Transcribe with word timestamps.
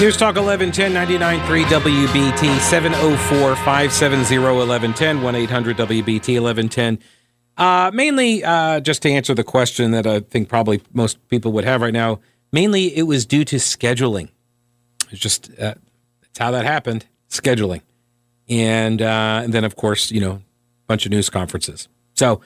News 0.00 0.16
Talk 0.16 0.36
1110 0.36 0.92
99.3 0.92 1.64
WBT 1.64 2.60
704 2.60 3.56
570 3.56 4.38
1110 4.38 5.22
1 5.22 5.34
800 5.34 5.76
WBT 5.76 6.40
1110. 6.40 7.00
Uh, 7.56 7.90
mainly, 7.92 8.44
uh, 8.44 8.78
just 8.78 9.02
to 9.02 9.10
answer 9.10 9.34
the 9.34 9.42
question 9.42 9.90
that 9.90 10.06
I 10.06 10.20
think 10.20 10.48
probably 10.48 10.80
most 10.92 11.18
people 11.26 11.50
would 11.50 11.64
have 11.64 11.80
right 11.80 11.92
now, 11.92 12.20
mainly 12.52 12.96
it 12.96 13.08
was 13.08 13.26
due 13.26 13.44
to 13.46 13.56
scheduling. 13.56 14.28
It's 15.10 15.20
just 15.20 15.50
uh, 15.58 15.74
that's 16.20 16.38
how 16.38 16.52
that 16.52 16.64
happened 16.64 17.04
scheduling. 17.28 17.82
And, 18.48 19.02
uh, 19.02 19.40
and 19.42 19.52
then, 19.52 19.64
of 19.64 19.74
course, 19.74 20.12
you 20.12 20.20
know, 20.20 20.34
a 20.34 20.42
bunch 20.86 21.06
of 21.06 21.10
news 21.10 21.28
conferences. 21.28 21.88
So 22.14 22.40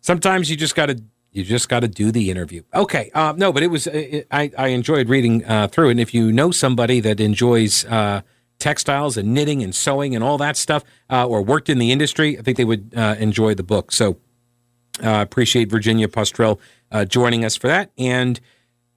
sometimes 0.00 0.48
you 0.48 0.56
just 0.56 0.74
got 0.74 0.86
to 0.86 1.02
you 1.36 1.44
just 1.44 1.68
got 1.68 1.80
to 1.80 1.88
do 1.88 2.10
the 2.10 2.30
interview. 2.30 2.62
Okay, 2.74 3.10
uh, 3.14 3.34
no, 3.36 3.52
but 3.52 3.62
it 3.62 3.66
was 3.66 3.86
it, 3.86 4.26
I 4.30 4.50
I 4.56 4.68
enjoyed 4.68 5.10
reading 5.10 5.44
uh, 5.44 5.68
through. 5.68 5.90
And 5.90 6.00
if 6.00 6.14
you 6.14 6.32
know 6.32 6.50
somebody 6.50 6.98
that 7.00 7.20
enjoys 7.20 7.84
uh, 7.84 8.22
textiles 8.58 9.18
and 9.18 9.34
knitting 9.34 9.62
and 9.62 9.74
sewing 9.74 10.14
and 10.14 10.24
all 10.24 10.38
that 10.38 10.56
stuff, 10.56 10.82
uh, 11.10 11.26
or 11.26 11.42
worked 11.42 11.68
in 11.68 11.78
the 11.78 11.92
industry, 11.92 12.38
I 12.38 12.42
think 12.42 12.56
they 12.56 12.64
would 12.64 12.94
uh, 12.96 13.16
enjoy 13.18 13.54
the 13.54 13.62
book. 13.62 13.92
So 13.92 14.16
uh, 15.04 15.20
appreciate 15.20 15.70
Virginia 15.70 16.08
Postrel 16.08 16.58
joining 17.08 17.44
us 17.44 17.54
for 17.54 17.66
that. 17.66 17.90
And 17.98 18.40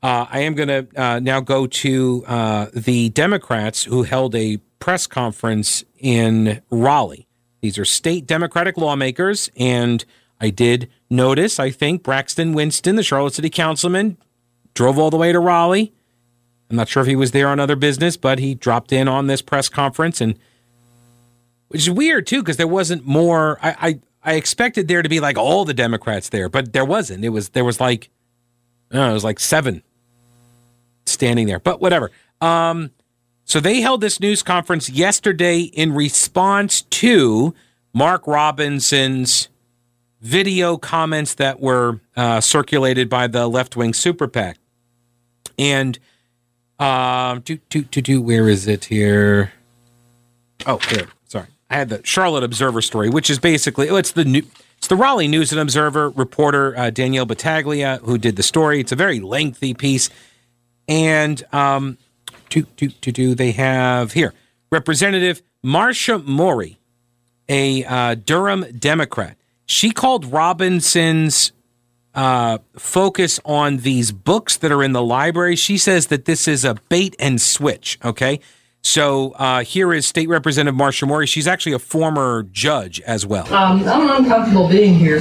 I 0.02 0.40
am 0.40 0.56
going 0.56 0.70
to 0.70 1.20
now 1.20 1.42
go 1.42 1.68
to 1.68 2.24
the 2.74 3.10
Democrats 3.10 3.84
who 3.84 4.04
held 4.04 4.34
a 4.34 4.58
press 4.80 5.08
conference 5.08 5.84
in 5.98 6.62
Raleigh. 6.70 7.28
These 7.60 7.78
are 7.78 7.84
state 7.84 8.26
Democratic 8.26 8.78
lawmakers 8.78 9.50
and 9.58 10.06
I 10.40 10.50
did 10.50 10.90
notice, 11.10 11.60
I 11.60 11.70
think, 11.70 12.04
Braxton 12.04 12.54
Winston, 12.54 12.96
the 12.96 13.04
Charlotte 13.04 13.34
City 13.34 13.50
Councilman, 13.50 14.18
drove 14.74 14.98
all 14.98 15.10
the 15.10 15.18
way 15.18 15.32
to 15.32 15.40
Raleigh. 15.40 15.94
I'm 16.70 16.76
not 16.76 16.88
sure 16.88 17.02
if 17.02 17.08
he 17.08 17.16
was 17.16 17.32
there 17.32 17.48
on 17.48 17.60
other 17.60 17.76
business, 17.76 18.16
but 18.16 18.40
he 18.40 18.56
dropped 18.56 18.92
in 18.92 19.08
on 19.08 19.28
this 19.28 19.42
press 19.42 19.70
conference 19.70 20.22
and 20.22 20.38
which 21.70 21.82
is 21.82 21.90
weird 21.90 22.26
too, 22.26 22.42
because 22.42 22.58
there 22.58 22.68
wasn't 22.68 23.06
more 23.06 23.60
I, 23.62 23.76
I, 23.80 24.00
I 24.32 24.34
expected 24.36 24.88
there 24.88 25.02
to 25.02 25.10
be 25.10 25.20
like 25.20 25.38
all 25.38 25.66
the 25.66 25.74
Democrats 25.74 26.30
there, 26.30 26.50
but 26.50 26.74
there 26.74 26.86
wasn't. 26.86 27.24
It 27.24 27.30
was 27.30 27.50
there 27.50 27.66
was 27.66 27.80
like 27.80 28.10
know, 28.92 29.10
it 29.10 29.14
was 29.14 29.24
like 29.24 29.40
seven 29.40 29.84
standing 31.06 31.48
there. 31.48 31.60
But 31.60 31.82
whatever. 31.82 32.12
Um 32.42 32.92
so 33.46 33.60
they 33.60 33.82
held 33.82 34.02
this 34.02 34.20
news 34.20 34.44
conference 34.44 34.90
yesterday 34.90 35.62
in 35.62 35.94
response 35.94 36.84
to 36.84 37.56
Mark 37.94 38.28
Robinson's 38.28 39.49
video 40.22 40.78
comments 40.78 41.36
that 41.36 41.60
were 41.60 42.00
uh, 42.16 42.42
circulated 42.42 43.10
by 43.10 43.28
the 43.28 43.48
left 43.48 43.76
wing 43.76 43.94
super 43.94 44.28
PAC. 44.28 44.58
And 45.58 46.00
um, 46.80 47.42
do, 47.42 47.58
do, 47.70 47.84
do, 47.84 48.02
do, 48.02 48.22
where 48.22 48.48
is 48.48 48.68
it 48.68 48.86
here? 48.86 49.52
Oh, 50.66 50.78
here. 50.78 51.08
Sorry. 51.28 51.48
I 51.70 51.76
had 51.76 51.90
the 51.90 52.02
Charlotte 52.04 52.44
Observer 52.44 52.82
story, 52.82 53.10
which 53.10 53.30
is 53.30 53.40
basically, 53.40 53.90
oh, 53.90 53.98
it's 53.98 54.12
the 54.12 54.26
new. 54.26 54.44
It's 54.78 54.88
the 54.88 54.96
Raleigh 54.96 55.28
News 55.28 55.52
and 55.52 55.60
Observer 55.60 56.10
reporter 56.12 56.74
uh, 56.78 56.90
Danielle 56.90 57.26
Battaglia 57.26 58.00
who 58.04 58.18
did 58.18 58.38
the 58.38 58.44
story. 58.44 58.80
It's 58.80 58.94
a 58.94 58.96
very 58.96 59.20
lengthy 59.20 59.74
piece, 59.74 60.10
and 60.88 61.44
um, 61.52 61.98
to 62.48 62.64
to 62.78 62.88
to 62.88 63.12
do 63.12 63.36
they 63.36 63.52
have 63.52 64.14
here 64.14 64.34
Representative 64.72 65.42
Marcia 65.62 66.20
Morey, 66.20 66.80
a 67.50 67.84
uh, 67.84 68.16
Durham 68.16 68.66
Democrat, 68.78 69.36
she 69.70 69.92
called 69.92 70.26
Robinson's 70.26 71.52
uh, 72.16 72.58
focus 72.76 73.40
on 73.46 73.78
these 73.78 74.12
books 74.12 74.58
that 74.58 74.72
are 74.72 74.82
in 74.82 74.94
the 74.94 75.02
library. 75.02 75.56
She 75.56 75.78
says 75.78 76.08
that 76.08 76.26
this 76.26 76.48
is 76.48 76.66
a 76.66 76.74
bait 76.90 77.16
and 77.20 77.40
switch. 77.40 78.00
Okay. 78.04 78.40
So 78.82 79.32
uh, 79.34 79.64
here 79.64 79.94
is 79.94 80.08
State 80.08 80.28
Representative 80.28 80.76
Marcia 80.76 81.06
Morey. 81.06 81.28
She's 81.28 81.48
actually 81.48 81.74
a 81.74 81.80
former 81.80 82.44
judge 82.52 83.00
as 83.02 83.28
well. 83.28 83.46
Um, 83.54 83.88
I'm 83.88 84.24
uncomfortable 84.24 84.68
being 84.68 84.96
here. 84.96 85.20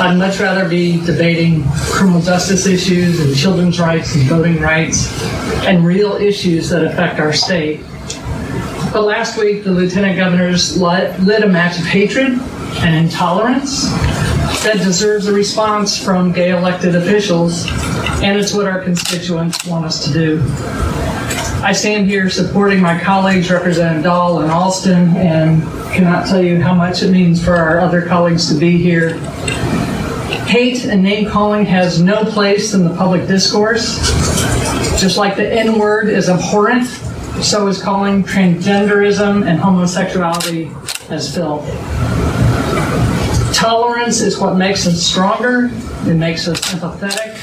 I'd 0.00 0.16
much 0.18 0.40
rather 0.40 0.68
be 0.68 1.04
debating 1.06 1.64
criminal 1.92 2.20
justice 2.20 2.66
issues 2.66 3.20
and 3.20 3.36
children's 3.36 3.78
rights 3.78 4.16
and 4.16 4.24
voting 4.24 4.60
rights 4.60 5.12
and 5.64 5.86
real 5.86 6.14
issues 6.16 6.70
that 6.70 6.84
affect 6.84 7.20
our 7.20 7.32
state. 7.32 7.82
But 8.92 9.02
last 9.02 9.38
week, 9.38 9.62
the 9.62 9.70
lieutenant 9.70 10.16
governors 10.16 10.80
lit, 10.80 11.20
lit 11.20 11.44
a 11.44 11.48
match 11.48 11.78
of 11.78 11.84
hatred 11.84 12.40
and 12.76 12.94
intolerance 12.94 13.88
that 14.62 14.76
deserves 14.78 15.26
a 15.26 15.32
response 15.32 16.02
from 16.02 16.32
gay 16.32 16.50
elected 16.50 16.94
officials, 16.94 17.66
and 18.22 18.38
it's 18.38 18.52
what 18.52 18.66
our 18.66 18.82
constituents 18.82 19.64
want 19.66 19.84
us 19.84 20.04
to 20.06 20.12
do. 20.12 20.42
I 21.60 21.72
stand 21.72 22.06
here 22.06 22.30
supporting 22.30 22.80
my 22.80 22.98
colleagues, 23.00 23.50
Representative 23.50 24.04
Dahle 24.04 24.42
and 24.42 24.50
Alston, 24.50 25.16
and 25.16 25.62
cannot 25.92 26.26
tell 26.26 26.42
you 26.42 26.60
how 26.60 26.74
much 26.74 27.02
it 27.02 27.10
means 27.10 27.44
for 27.44 27.56
our 27.56 27.80
other 27.80 28.02
colleagues 28.02 28.52
to 28.52 28.58
be 28.58 28.78
here. 28.78 29.18
Hate 30.46 30.84
and 30.84 31.02
name 31.02 31.28
calling 31.28 31.66
has 31.66 32.00
no 32.00 32.24
place 32.24 32.74
in 32.74 32.84
the 32.84 32.94
public 32.94 33.26
discourse. 33.26 33.98
Just 35.00 35.16
like 35.16 35.36
the 35.36 35.52
N 35.52 35.78
word 35.78 36.08
is 36.08 36.28
abhorrent, 36.28 36.86
so 37.42 37.66
is 37.66 37.82
calling 37.82 38.24
transgenderism 38.24 39.46
and 39.46 39.58
homosexuality 39.58 40.70
as 41.10 41.34
filth. 41.34 41.66
Tolerance 43.52 44.20
is 44.20 44.38
what 44.38 44.56
makes 44.56 44.86
us 44.86 45.02
stronger, 45.02 45.70
it 46.06 46.14
makes 46.14 46.46
us 46.48 46.60
empathetic. 46.72 47.34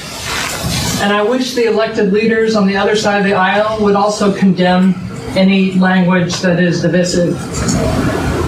And 1.02 1.12
I 1.12 1.22
wish 1.22 1.54
the 1.54 1.66
elected 1.66 2.12
leaders 2.12 2.56
on 2.56 2.66
the 2.66 2.76
other 2.76 2.96
side 2.96 3.18
of 3.18 3.24
the 3.24 3.34
aisle 3.34 3.82
would 3.82 3.96
also 3.96 4.34
condemn 4.34 4.94
any 5.36 5.72
language 5.72 6.40
that 6.40 6.58
is 6.58 6.80
divisive. 6.80 7.34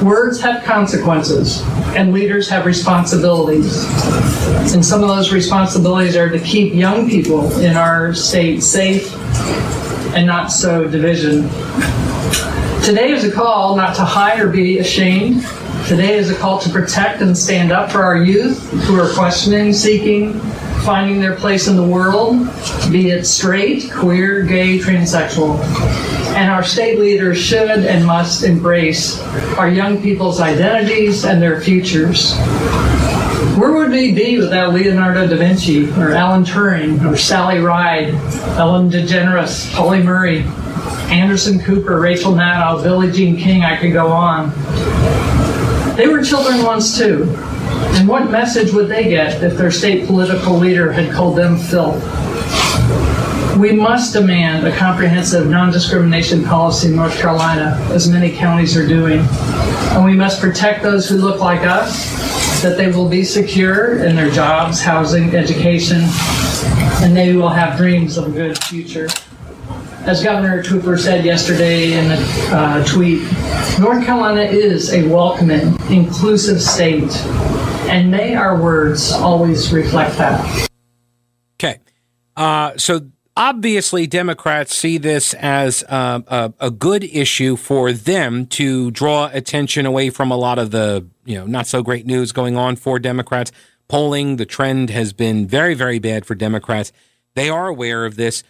Words 0.02 0.40
have 0.40 0.64
consequences, 0.64 1.62
and 1.94 2.12
leaders 2.12 2.48
have 2.48 2.64
responsibilities. 2.64 3.84
And 4.72 4.84
some 4.84 5.02
of 5.02 5.08
those 5.08 5.32
responsibilities 5.32 6.16
are 6.16 6.30
to 6.30 6.38
keep 6.38 6.72
young 6.72 7.08
people 7.08 7.52
in 7.60 7.76
our 7.76 8.14
state 8.14 8.62
safe 8.62 9.12
and 10.14 10.26
not 10.26 10.50
sow 10.50 10.88
division. 10.88 11.42
Today 12.82 13.10
is 13.10 13.24
a 13.24 13.30
call 13.30 13.76
not 13.76 13.94
to 13.96 14.02
hide 14.02 14.40
or 14.40 14.48
be 14.48 14.78
ashamed, 14.78 15.44
Today 15.88 16.18
is 16.18 16.30
a 16.30 16.34
call 16.34 16.58
to 16.58 16.68
protect 16.68 17.22
and 17.22 17.36
stand 17.36 17.72
up 17.72 17.90
for 17.90 18.02
our 18.02 18.22
youth 18.22 18.70
who 18.84 19.00
are 19.00 19.10
questioning, 19.14 19.72
seeking, 19.72 20.38
finding 20.84 21.18
their 21.18 21.34
place 21.34 21.66
in 21.66 21.76
the 21.76 21.82
world, 21.82 22.46
be 22.92 23.08
it 23.08 23.24
straight, 23.24 23.90
queer, 23.90 24.42
gay, 24.42 24.78
transsexual. 24.78 25.58
And 26.34 26.50
our 26.50 26.62
state 26.62 26.98
leaders 26.98 27.38
should 27.38 27.70
and 27.70 28.04
must 28.04 28.44
embrace 28.44 29.18
our 29.56 29.70
young 29.70 30.02
people's 30.02 30.40
identities 30.40 31.24
and 31.24 31.40
their 31.40 31.58
futures. 31.58 32.36
Where 33.56 33.72
would 33.72 33.90
we 33.90 34.12
be 34.12 34.38
without 34.38 34.74
Leonardo 34.74 35.26
da 35.26 35.36
Vinci, 35.36 35.88
or 35.92 36.12
Alan 36.12 36.44
Turing, 36.44 37.02
or 37.10 37.16
Sally 37.16 37.60
Ride, 37.60 38.10
Ellen 38.58 38.90
DeGeneres, 38.90 39.72
Pauli 39.72 40.02
Murray, 40.02 40.42
Anderson 41.10 41.58
Cooper, 41.58 41.98
Rachel 41.98 42.34
Maddow, 42.34 42.82
Billie 42.82 43.10
Jean 43.10 43.38
King, 43.38 43.62
I 43.62 43.78
could 43.78 43.94
go 43.94 44.08
on. 44.08 44.52
They 45.98 46.06
were 46.06 46.22
children 46.22 46.62
once 46.62 46.96
too. 46.96 47.24
And 47.98 48.06
what 48.06 48.30
message 48.30 48.72
would 48.72 48.86
they 48.86 49.08
get 49.08 49.42
if 49.42 49.58
their 49.58 49.72
state 49.72 50.06
political 50.06 50.56
leader 50.56 50.92
had 50.92 51.12
called 51.12 51.36
them 51.36 51.58
filth? 51.58 52.00
We 53.58 53.72
must 53.72 54.12
demand 54.12 54.64
a 54.64 54.76
comprehensive 54.76 55.48
non 55.48 55.72
discrimination 55.72 56.44
policy 56.44 56.86
in 56.86 56.94
North 56.94 57.18
Carolina, 57.18 57.84
as 57.90 58.08
many 58.08 58.30
counties 58.30 58.76
are 58.76 58.86
doing. 58.86 59.26
And 59.90 60.04
we 60.04 60.14
must 60.14 60.40
protect 60.40 60.84
those 60.84 61.08
who 61.08 61.16
look 61.16 61.40
like 61.40 61.66
us, 61.66 62.62
that 62.62 62.76
they 62.76 62.92
will 62.92 63.08
be 63.08 63.24
secure 63.24 64.04
in 64.04 64.14
their 64.14 64.30
jobs, 64.30 64.80
housing, 64.80 65.34
education, 65.34 66.02
and 67.02 67.16
they 67.16 67.34
will 67.34 67.48
have 67.48 67.76
dreams 67.76 68.16
of 68.18 68.28
a 68.28 68.30
good 68.30 68.56
future. 68.56 69.08
As 70.08 70.24
Governor 70.24 70.62
Cooper 70.62 70.96
said 70.96 71.22
yesterday 71.22 71.92
in 71.92 72.10
a 72.10 72.16
uh, 72.50 72.84
tweet, 72.86 73.20
North 73.78 74.06
Carolina 74.06 74.40
is 74.40 74.90
a 74.90 75.06
welcoming, 75.06 75.76
inclusive 75.90 76.62
state, 76.62 77.14
and 77.90 78.10
may 78.10 78.34
our 78.34 78.58
words 78.58 79.12
always 79.12 79.70
reflect 79.70 80.16
that. 80.16 80.68
Okay. 81.56 81.80
Uh, 82.38 82.74
so 82.78 83.10
obviously, 83.36 84.06
Democrats 84.06 84.74
see 84.74 84.96
this 84.96 85.34
as 85.34 85.82
a, 85.90 86.54
a, 86.58 86.70
good 86.70 87.04
issue 87.04 87.56
for 87.56 87.92
them 87.92 88.46
to 88.46 88.90
draw 88.92 89.28
attention 89.30 89.84
away 89.84 90.08
from 90.08 90.30
a 90.30 90.38
lot 90.38 90.58
of 90.58 90.70
the 90.70 91.06
you 91.26 91.36
know 91.36 91.44
not 91.44 91.66
so 91.66 91.82
great 91.82 92.06
news 92.06 92.32
going 92.32 92.56
on 92.56 92.76
for 92.76 92.98
Democrats. 92.98 93.52
Polling, 93.88 94.36
the 94.36 94.46
trend 94.46 94.88
has 94.88 95.12
been 95.12 95.46
very, 95.46 95.74
very 95.74 95.98
bad 95.98 96.24
for 96.24 96.34
Democrats. 96.34 96.92
They 97.34 97.50
are 97.50 97.68
aware 97.68 98.06
of 98.06 98.16
this. 98.16 98.42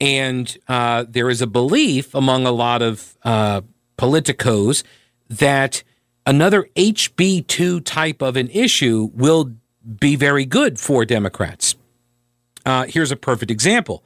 And 0.00 0.56
uh, 0.66 1.04
there 1.08 1.28
is 1.28 1.42
a 1.42 1.46
belief 1.46 2.14
among 2.14 2.46
a 2.46 2.52
lot 2.52 2.82
of 2.82 3.18
uh, 3.22 3.60
politicos 3.98 4.82
that 5.28 5.82
another 6.26 6.68
HB2 6.76 7.84
type 7.84 8.22
of 8.22 8.36
an 8.36 8.48
issue 8.48 9.10
will 9.12 9.52
be 9.98 10.16
very 10.16 10.44
good 10.46 10.78
for 10.78 11.04
Democrats. 11.04 11.74
Uh, 12.64 12.86
here's 12.86 13.12
a 13.12 13.16
perfect 13.16 13.50
example. 13.50 14.04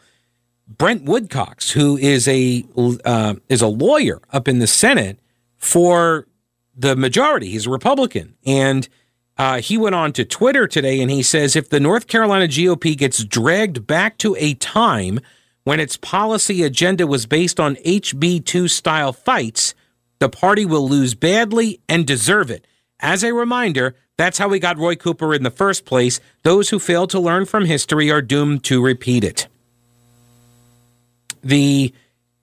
Brent 0.67 1.05
Woodcox, 1.05 1.73
who 1.73 1.97
is 1.97 2.27
a 2.27 2.65
uh, 3.05 3.35
is 3.49 3.61
a 3.61 3.67
lawyer 3.67 4.21
up 4.33 4.49
in 4.49 4.61
the 4.61 4.67
Senate 4.67 5.19
for 5.59 6.27
the 6.75 6.97
majority. 6.97 7.51
He's 7.51 7.67
a 7.67 7.71
Republican, 7.71 8.35
and 8.47 8.89
uh, 9.37 9.61
he 9.61 9.77
went 9.77 9.95
on 9.95 10.13
to 10.13 10.25
Twitter 10.25 10.67
today 10.67 11.01
and 11.01 11.11
he 11.11 11.23
says 11.23 11.57
if 11.57 11.69
the 11.69 11.81
North 11.81 12.07
Carolina 12.07 12.47
GOP 12.47 12.97
gets 12.97 13.25
dragged 13.25 13.87
back 13.87 14.17
to 14.19 14.37
a 14.39 14.55
time 14.55 15.21
when 15.65 15.81
its 15.81 15.97
policy 15.97 16.63
agenda 16.63 17.07
was 17.07 17.27
based 17.27 17.59
on 17.59 17.77
HB2 17.77 18.71
style 18.71 19.13
fights, 19.13 19.75
the 20.19 20.29
party 20.29 20.65
will 20.65 20.89
lose 20.89 21.15
badly 21.15 21.81
and 21.89 22.07
deserve 22.07 22.51
it. 22.51 22.67
As 23.01 23.25
a 23.25 23.35
reminder, 23.35 23.97
that's 24.17 24.39
how 24.39 24.49
we 24.49 24.59
got 24.59 24.79
Roy 24.79 24.95
Cooper 24.95 25.35
in 25.35 25.43
the 25.43 25.51
first 25.51 25.85
place. 25.85 26.21
Those 26.43 26.69
who 26.69 26.79
fail 26.79 27.07
to 27.09 27.19
learn 27.19 27.47
from 27.47 27.65
history 27.65 28.11
are 28.11 28.23
doomed 28.23 28.63
to 28.65 28.83
repeat 28.83 29.25
it. 29.25 29.49
The 31.43 31.93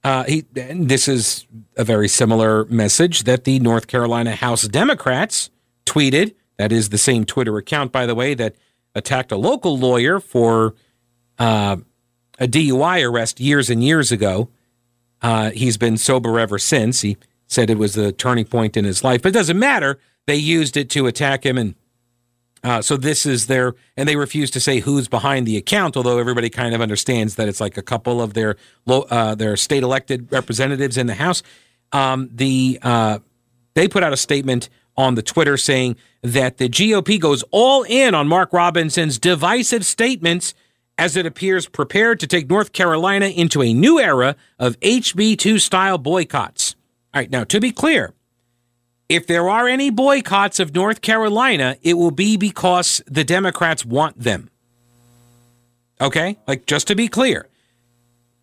uh, 0.04 0.24
he, 0.24 0.46
this 0.52 1.08
is 1.08 1.46
a 1.78 1.84
very 1.84 2.08
similar 2.08 2.66
message 2.66 3.24
that 3.24 3.44
the 3.44 3.60
North 3.60 3.86
Carolina 3.86 4.36
House 4.36 4.68
Democrats 4.68 5.52
tweeted. 5.86 6.34
That 6.58 6.72
is 6.72 6.90
the 6.90 6.98
same 6.98 7.24
Twitter 7.26 7.56
account, 7.58 7.92
by 7.92 8.08
the 8.08 8.16
way, 8.16 8.34
that 8.34 8.56
attacked 8.96 9.32
a 9.32 9.38
local 9.38 9.78
lawyer 9.78 10.20
for 10.20 10.74
uh, 11.38 11.78
a 12.42 12.48
DUI 12.48 13.08
arrest 13.08 13.40
years 13.40 13.70
and 13.70 13.84
years 13.84 14.12
ago. 14.12 14.50
Uh, 15.22 15.52
he's 15.52 15.78
been 15.78 15.96
sober 15.96 16.40
ever 16.40 16.58
since. 16.58 17.02
He 17.02 17.16
said 17.48 17.70
it 17.70 17.78
was 17.78 17.94
the 17.94 18.12
turning 18.12 18.46
point 18.46 18.76
in 18.76 18.84
his 18.84 19.04
life, 19.04 19.22
but 19.22 19.30
it 19.30 19.34
doesn't 19.34 19.60
matter. 19.60 20.00
They 20.26 20.36
used 20.36 20.76
it 20.76 20.90
to 20.92 21.06
attack 21.06 21.46
him, 21.46 21.58
and 21.58 21.76
uh, 22.64 22.82
so 22.82 22.98
this 22.98 23.26
is 23.26 23.46
their, 23.46 23.76
and 23.96 24.10
they 24.10 24.16
refuse 24.16 24.50
to 24.52 24.60
say 24.60 24.80
who's 24.80 25.08
behind 25.08 25.46
the 25.46 25.58
account, 25.58 25.96
although 25.96 26.18
everybody 26.18 26.50
kind 26.50 26.74
of 26.74 26.82
understands 26.82 27.36
that 27.36 27.48
it's 27.48 27.62
like 27.62 27.78
a 27.78 27.82
couple 27.84 28.22
of 28.22 28.34
their 28.34 28.56
uh, 28.88 29.36
their 29.36 29.56
state 29.56 29.84
elected 29.84 30.32
representatives 30.32 30.98
in 30.98 31.06
the 31.06 31.16
House. 31.16 31.44
Um, 31.92 32.30
the 32.34 32.80
uh, 32.82 33.20
they 33.76 33.88
put 33.88 34.04
out 34.04 34.14
a 34.14 34.18
statement 34.18 34.70
on 34.98 35.14
the 35.16 35.22
Twitter 35.22 35.58
saying 35.58 35.96
that 36.22 36.58
the 36.58 36.70
GOP 36.70 37.20
goes 37.20 37.44
all 37.52 37.84
in 37.84 38.16
on 38.16 38.28
Mark 38.28 38.52
Robinson's 38.52 39.20
divisive 39.20 39.86
statements 39.86 40.54
as 40.98 41.16
it 41.16 41.26
appears 41.26 41.68
prepared 41.68 42.20
to 42.20 42.28
take 42.28 42.50
North 42.50 42.74
Carolina 42.74 43.28
into 43.28 43.62
a 43.62 43.74
new 43.74 44.00
era 44.00 44.36
of 44.60 44.80
HB2 44.82 45.60
style 45.60 45.98
boycotts. 45.98 46.76
All 47.14 47.22
right, 47.22 47.30
now 47.32 47.44
to 47.46 47.60
be 47.60 47.72
clear, 47.72 48.14
if 49.10 49.28
there 49.28 49.50
are 49.50 49.68
any 49.68 49.90
boycotts 49.90 50.60
of 50.60 50.74
North 50.74 51.02
Carolina, 51.02 51.76
it 51.82 51.96
will 51.96 52.12
be 52.12 52.38
because 52.38 53.02
the 53.08 53.24
Democrats 53.24 53.86
want 53.86 54.18
them. 54.18 54.50
Okay? 56.00 56.38
Like 56.48 56.66
just 56.66 56.88
to 56.88 56.96
be 56.96 57.08
clear, 57.08 57.48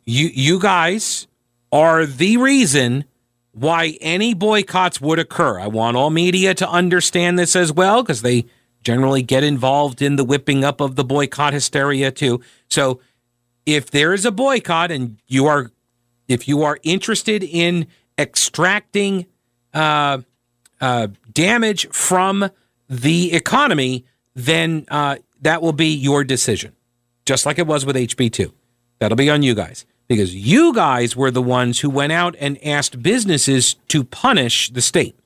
you 0.04 0.28
you 0.32 0.60
guys 0.60 1.26
are 1.72 2.06
the 2.06 2.36
reason 2.36 3.04
why 3.52 3.96
any 4.00 4.34
boycotts 4.34 5.00
would 5.00 5.18
occur. 5.18 5.58
I 5.58 5.66
want 5.66 5.96
all 5.96 6.10
media 6.10 6.54
to 6.54 6.68
understand 6.68 7.38
this 7.38 7.56
as 7.56 7.72
well 7.72 8.02
because 8.02 8.22
they 8.22 8.46
generally 8.82 9.22
get 9.22 9.44
involved 9.44 10.00
in 10.02 10.16
the 10.16 10.24
whipping 10.24 10.64
up 10.64 10.80
of 10.80 10.96
the 10.96 11.04
boycott 11.04 11.52
hysteria 11.52 12.10
too. 12.10 12.40
So 12.68 13.00
if 13.66 13.90
there 13.90 14.12
is 14.12 14.24
a 14.24 14.30
boycott 14.30 14.90
and 14.90 15.18
you 15.26 15.46
are 15.46 15.70
if 16.28 16.46
you 16.46 16.62
are 16.62 16.78
interested 16.82 17.42
in 17.42 17.86
extracting 18.18 19.26
uh, 19.72 20.18
uh, 20.80 21.08
damage 21.32 21.88
from 21.88 22.50
the 22.88 23.32
economy, 23.32 24.04
then 24.34 24.84
uh, 24.88 25.16
that 25.40 25.62
will 25.62 25.72
be 25.72 25.94
your 25.94 26.24
decision, 26.24 26.74
just 27.24 27.46
like 27.46 27.58
it 27.58 27.66
was 27.66 27.86
with 27.86 27.96
HB2. 27.96 28.52
That'll 28.98 29.16
be 29.16 29.30
on 29.30 29.42
you 29.42 29.54
guys 29.54 29.86
because 30.06 30.34
you 30.34 30.74
guys 30.74 31.14
were 31.16 31.30
the 31.30 31.42
ones 31.42 31.80
who 31.80 31.90
went 31.90 32.12
out 32.12 32.34
and 32.40 32.62
asked 32.64 33.02
businesses 33.02 33.74
to 33.88 34.04
punish 34.04 34.70
the 34.70 34.80
state 34.80 35.18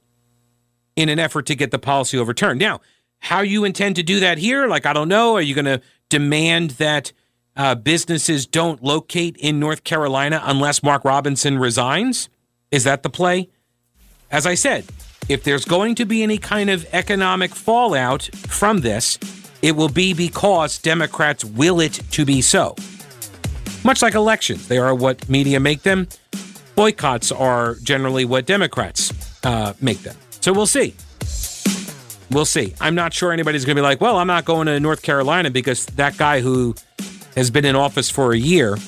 in 0.97 1.09
an 1.09 1.19
effort 1.19 1.47
to 1.47 1.55
get 1.55 1.71
the 1.71 1.79
policy 1.79 2.19
overturned. 2.19 2.61
Now, 2.61 2.81
how 3.23 3.41
you 3.41 3.65
intend 3.65 3.97
to 3.97 4.03
do 4.03 4.19
that 4.21 4.37
here, 4.37 4.67
like, 4.67 4.85
I 4.85 4.93
don't 4.93 5.09
know. 5.09 5.37
Are 5.37 5.41
you 5.41 5.55
going 5.55 5.65
to 5.65 5.81
demand 6.09 6.73
that 6.73 7.13
uh, 7.57 7.77
businesses 7.77 8.47
don't 8.47 8.83
locate 8.83 9.37
in 9.37 9.61
North 9.61 9.85
Carolina 9.85 10.43
unless 10.45 10.83
Mark 10.83 11.05
Robinson 11.05 11.57
resigns? 11.57 12.29
Is 12.73 12.83
that 12.83 13.05
the 13.05 13.09
play? 13.09 13.49
As 14.33 14.45
I 14.45 14.55
said, 14.55 14.87
if 15.29 15.45
there's 15.45 15.65
going 15.65 15.95
to 15.95 16.05
be 16.05 16.25
any 16.25 16.37
kind 16.37 16.69
of 16.69 16.85
economic 16.93 17.55
fallout 17.55 18.25
from 18.35 18.81
this, 18.81 19.21
it 19.63 19.77
will 19.77 19.89
be 19.89 20.15
because 20.15 20.79
Democrats 20.79 21.45
will 21.45 21.79
it 21.81 21.93
to 22.11 22.25
be 22.25 22.43
so. 22.43 22.75
Much 23.85 24.03
like 24.03 24.15
elections, 24.15 24.67
they 24.67 24.79
are 24.79 24.97
what 24.97 25.29
media 25.29 25.61
make 25.61 25.83
them. 25.83 26.09
Boycotts 26.75 27.31
are 27.31 27.77
generally 27.77 28.25
what 28.25 28.47
Democrats 28.47 29.13
uh, 29.45 29.75
make 29.81 29.99
them. 29.99 30.17
So 30.41 30.53
we'll 30.53 30.67
see. 30.67 30.95
We'll 32.33 32.47
see. 32.47 32.75
I'm 32.81 32.95
not 32.95 33.13
sure 33.13 33.31
anybody's 33.31 33.65
going 33.65 33.77
to 33.77 33.83
be 33.83 33.85
like, 33.85 34.01
well, 34.01 34.17
I'm 34.17 34.27
not 34.27 34.45
going 34.45 34.67
to 34.67 34.81
North 34.81 35.03
Carolina 35.03 35.51
because 35.51 35.87
that 35.87 36.17
guy 36.17 36.41
who 36.41 36.75
has 37.37 37.51
been 37.51 37.65
in 37.65 37.77
office 37.77 38.09
for 38.09 38.33
a 38.33 38.39
year 38.39 38.79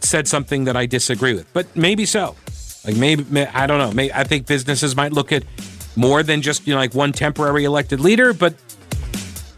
said 0.00 0.28
something 0.28 0.64
that 0.64 0.76
I 0.76 0.86
disagree 0.86 1.34
with. 1.34 1.50
But 1.52 1.74
maybe 1.74 2.04
so. 2.04 2.36
Like 2.84 2.96
maybe 2.96 3.46
I 3.46 3.66
don't 3.66 3.78
know. 3.78 3.92
Maybe, 3.92 4.12
I 4.12 4.24
think 4.24 4.46
businesses 4.46 4.96
might 4.96 5.12
look 5.12 5.32
at 5.32 5.44
more 5.94 6.22
than 6.22 6.42
just 6.42 6.66
you 6.66 6.74
know 6.74 6.80
like 6.80 6.94
one 6.94 7.12
temporary 7.12 7.64
elected 7.64 8.00
leader, 8.00 8.32
but 8.32 8.54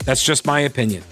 that's 0.05 0.23
just 0.23 0.47
my 0.47 0.61
opinion. 0.61 1.03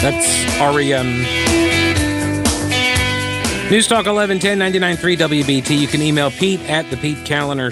That's 0.00 0.44
REM. 0.60 1.49
News 3.70 3.86
Talk 3.86 4.06
1110 4.06 4.58
993 4.58 5.42
WBT. 5.44 5.78
You 5.78 5.86
can 5.86 6.02
email 6.02 6.32
Pete 6.32 6.58
at 6.68 6.86
thePeteKaliner 6.86 7.70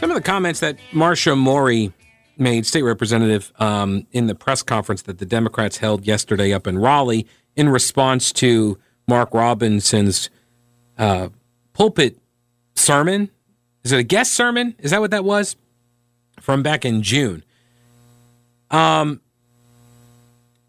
Some 0.00 0.10
of 0.10 0.16
the 0.16 0.22
comments 0.22 0.58
that 0.58 0.76
Marcia 0.90 1.36
Morey 1.36 1.92
made, 2.36 2.66
state 2.66 2.82
representative, 2.82 3.52
um, 3.60 4.04
in 4.10 4.26
the 4.26 4.34
press 4.34 4.64
conference 4.64 5.02
that 5.02 5.18
the 5.18 5.24
Democrats 5.24 5.76
held 5.76 6.04
yesterday 6.04 6.52
up 6.52 6.66
in 6.66 6.80
Raleigh 6.80 7.28
in 7.54 7.68
response 7.68 8.32
to 8.32 8.76
Mark 9.06 9.32
Robinson's 9.32 10.30
uh, 10.98 11.28
pulpit 11.72 12.18
sermon. 12.74 13.30
Is 13.84 13.92
it 13.92 14.00
a 14.00 14.02
guest 14.02 14.34
sermon? 14.34 14.74
Is 14.80 14.90
that 14.90 15.00
what 15.00 15.12
that 15.12 15.24
was? 15.24 15.54
From 16.40 16.64
back 16.64 16.84
in 16.84 17.02
June. 17.02 17.44
Um, 18.68 19.20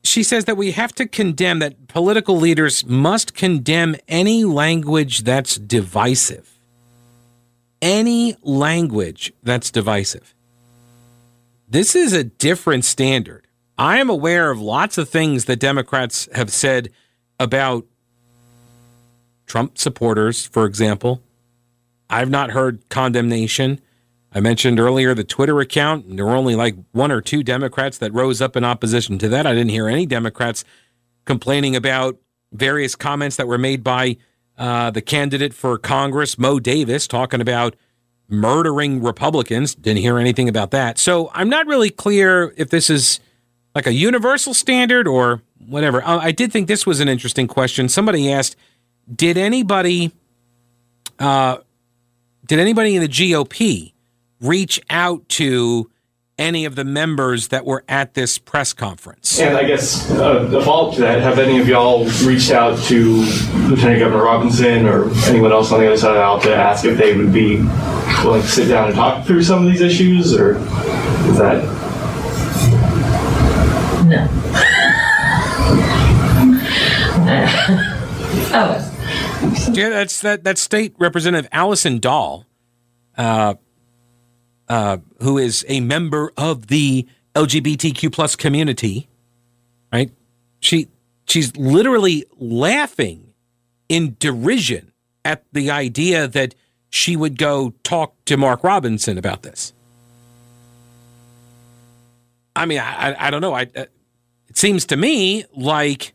she 0.08 0.24
says 0.24 0.46
that 0.46 0.58
we 0.58 0.72
have 0.72 0.94
to 0.94 1.08
condemn 1.08 1.60
that 1.60 1.88
political 1.88 2.38
leaders 2.38 2.86
must 2.86 3.34
condemn 3.34 3.96
any 4.08 4.44
language 4.44 5.20
that's 5.24 5.58
divisive. 5.58 6.58
Any 7.82 8.36
language 8.42 9.34
that's 9.44 9.70
divisive. 9.70 10.34
This 11.70 11.96
is 11.96 12.14
a 12.14 12.24
different 12.24 12.86
standard. 12.86 13.46
I 13.78 14.00
am 14.00 14.10
aware 14.10 14.50
of 14.50 14.60
lots 14.60 14.98
of 14.98 15.10
things 15.10 15.46
that 15.46 15.60
Democrats 15.60 16.28
have 16.34 16.52
said 16.52 16.90
about 17.40 17.86
Trump 19.46 19.78
supporters, 19.78 20.46
for 20.46 20.66
example. 20.66 21.22
I've 22.10 22.30
not 22.30 22.52
heard 22.52 22.88
condemnation. 22.90 23.80
I 24.34 24.40
mentioned 24.40 24.80
earlier 24.80 25.14
the 25.14 25.24
Twitter 25.24 25.60
account. 25.60 26.06
and 26.06 26.18
There 26.18 26.26
were 26.26 26.36
only 26.36 26.56
like 26.56 26.76
one 26.92 27.12
or 27.12 27.22
two 27.22 27.44
Democrats 27.44 27.98
that 28.00 28.14
rose 28.14 28.42
up 28.42 28.56
in 28.56 28.64
opposition 28.64 29.18
to 29.20 29.30
that. 29.30 29.48
I 29.48 29.54
didn't 29.54 29.70
hear 29.70 29.88
any 29.88 30.06
Democrats 30.06 30.64
complaining 31.26 31.76
about 31.76 32.18
various 32.52 32.96
comments 32.96 33.36
that 33.38 33.48
were 33.48 33.58
made 33.58 33.84
by 33.84 34.18
uh, 34.58 34.92
the 34.92 35.02
candidate 35.02 35.54
for 35.54 35.78
Congress, 35.78 36.38
Mo 36.38 36.60
Davis, 36.60 37.08
talking 37.08 37.42
about 37.42 37.76
murdering 38.28 39.02
Republicans. 39.02 39.76
Didn't 39.76 40.00
hear 40.00 40.18
anything 40.18 40.50
about 40.50 40.72
that. 40.72 40.98
So 40.98 41.30
I'm 41.34 41.50
not 41.50 41.68
really 41.68 41.90
clear 41.90 42.54
if 42.58 42.70
this 42.70 42.90
is 42.90 43.20
like 43.76 43.88
a 43.88 43.94
universal 43.94 44.54
standard 44.54 45.08
or 45.08 45.42
whatever. 45.68 46.04
Uh, 46.04 46.18
I 46.18 46.32
did 46.32 46.52
think 46.52 46.68
this 46.68 46.86
was 46.86 47.00
an 47.00 47.08
interesting 47.08 47.48
question. 47.48 47.88
Somebody 47.90 48.32
asked, 48.32 48.56
did 49.14 49.38
anybody 49.38 50.12
uh, 51.20 51.58
did 52.46 52.60
anybody 52.60 52.96
in 52.96 53.02
the 53.02 53.08
GOP 53.08 53.94
reach 54.40 54.82
out 54.90 55.28
to 55.30 55.90
any 56.38 56.66
of 56.66 56.76
the 56.76 56.84
members 56.84 57.48
that 57.48 57.66
were 57.66 57.84
at 57.88 58.14
this 58.14 58.38
press 58.38 58.74
conference? 58.74 59.40
And 59.40 59.58
I 59.58 59.64
guess 59.64 60.10
uh, 60.12 60.50
a 60.54 60.64
follow 60.64 60.90
up 60.90 60.96
to 60.96 61.02
that, 61.02 61.22
have 61.22 61.40
any 61.40 61.60
of 61.60 61.68
y'all 61.68 62.06
reached 62.24 62.52
out 62.52 62.78
to 62.86 63.16
Lieutenant 63.68 64.00
Governor 64.00 64.24
Robinson 64.24 64.86
or 64.86 65.12
anyone 65.26 65.52
else 65.52 65.72
on 65.72 65.80
the 65.80 65.88
other 65.88 65.98
side 65.98 66.12
of 66.12 66.16
the 66.16 66.22
aisle 66.22 66.40
to 66.42 66.56
ask 66.56 66.86
if 66.86 66.98
they 66.98 67.18
would 67.18 67.34
be 67.34 67.58
willing 68.24 68.42
to 68.42 68.48
sit 68.48 68.68
down 68.68 68.88
and 68.88 68.96
talk 68.96 69.26
through 69.26 69.44
some 69.44 69.66
of 69.66 69.72
these 69.72 69.82
issues, 69.82 70.34
or 70.34 70.58
is 70.58 71.38
that? 71.38 71.64
No. 74.08 74.28
oh. 78.54 78.94
Yeah, 79.72 79.90
that's 79.90 80.22
that. 80.22 80.44
That 80.44 80.58
state 80.58 80.96
representative 80.98 81.50
Allison 81.52 82.00
Dahle, 82.00 82.46
uh, 83.18 83.56
uh, 84.70 84.98
who 85.22 85.38
is 85.38 85.66
a 85.68 85.80
member 85.80 86.32
of 86.38 86.68
the 86.68 87.08
LGBTQ 87.36 88.12
plus 88.12 88.36
community, 88.36 89.08
right? 89.92 90.12
She 90.60 90.88
she's 91.28 91.56
literally 91.56 92.26
laughing 92.38 93.34
in 93.90 94.16
derision 94.20 94.92
at 95.24 95.44
the 95.52 95.70
idea 95.72 96.28
that 96.28 96.56
she 96.90 97.16
would 97.16 97.38
go 97.38 97.74
talk 97.84 98.14
to 98.26 98.38
Mark 98.38 98.64
Robinson 98.64 99.18
about 99.18 99.44
this. 99.44 99.74
I 102.56 102.66
mean, 102.66 102.80
I, 102.80 103.28
I 103.28 103.30
don't 103.30 103.42
know. 103.42 103.54
I, 103.54 103.64
uh, 103.76 103.86
it 104.48 104.58
seems 104.58 104.86
to 104.88 104.98
me 104.98 105.46
like 105.56 106.14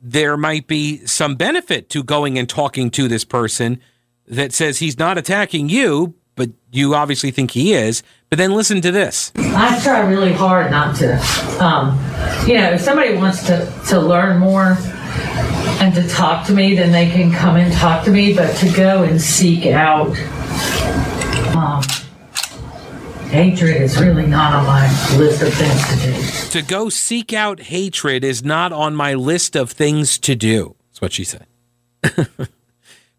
there 0.00 0.36
might 0.36 0.66
be 0.66 1.04
some 1.06 1.34
benefit 1.36 1.88
to 1.90 2.02
going 2.02 2.38
and 2.38 2.48
talking 2.48 2.90
to 2.90 3.08
this 3.08 3.24
person 3.24 3.80
that 4.26 4.52
says 4.52 4.78
he's 4.78 4.98
not 4.98 5.16
attacking 5.16 5.68
you, 5.68 6.14
but 6.36 6.50
you 6.70 6.94
obviously 6.94 7.30
think 7.30 7.50
he 7.50 7.72
is. 7.72 8.02
But 8.28 8.38
then 8.38 8.52
listen 8.52 8.80
to 8.82 8.92
this. 8.92 9.32
I 9.36 9.80
try 9.82 10.00
really 10.00 10.32
hard 10.32 10.70
not 10.70 10.96
to. 10.96 11.16
Um, 11.60 11.98
you 12.46 12.54
know, 12.54 12.72
if 12.72 12.80
somebody 12.80 13.16
wants 13.16 13.46
to, 13.46 13.72
to 13.88 13.98
learn 13.98 14.38
more 14.38 14.76
and 15.80 15.94
to 15.94 16.06
talk 16.08 16.46
to 16.46 16.52
me, 16.52 16.76
then 16.76 16.92
they 16.92 17.08
can 17.10 17.32
come 17.32 17.56
and 17.56 17.72
talk 17.72 18.04
to 18.04 18.10
me. 18.10 18.34
But 18.34 18.54
to 18.56 18.70
go 18.72 19.02
and 19.02 19.20
seek 19.20 19.66
out 19.66 20.16
um, 21.56 21.82
hatred 23.30 23.80
is 23.80 24.00
really 24.00 24.26
not 24.26 24.52
on 24.52 24.66
my 24.66 25.16
list 25.16 25.42
of 25.42 25.54
things 25.54 25.88
to 25.88 26.12
do. 26.12 26.50
To 26.50 26.66
go 26.66 26.88
seek 26.88 27.32
out 27.32 27.60
hatred 27.60 28.24
is 28.24 28.44
not 28.44 28.72
on 28.72 28.94
my 28.94 29.14
list 29.14 29.56
of 29.56 29.70
things 29.70 30.18
to 30.18 30.34
do. 30.34 30.76
That's 30.90 31.00
what 31.00 31.12
she 31.12 31.24
said. 31.24 31.46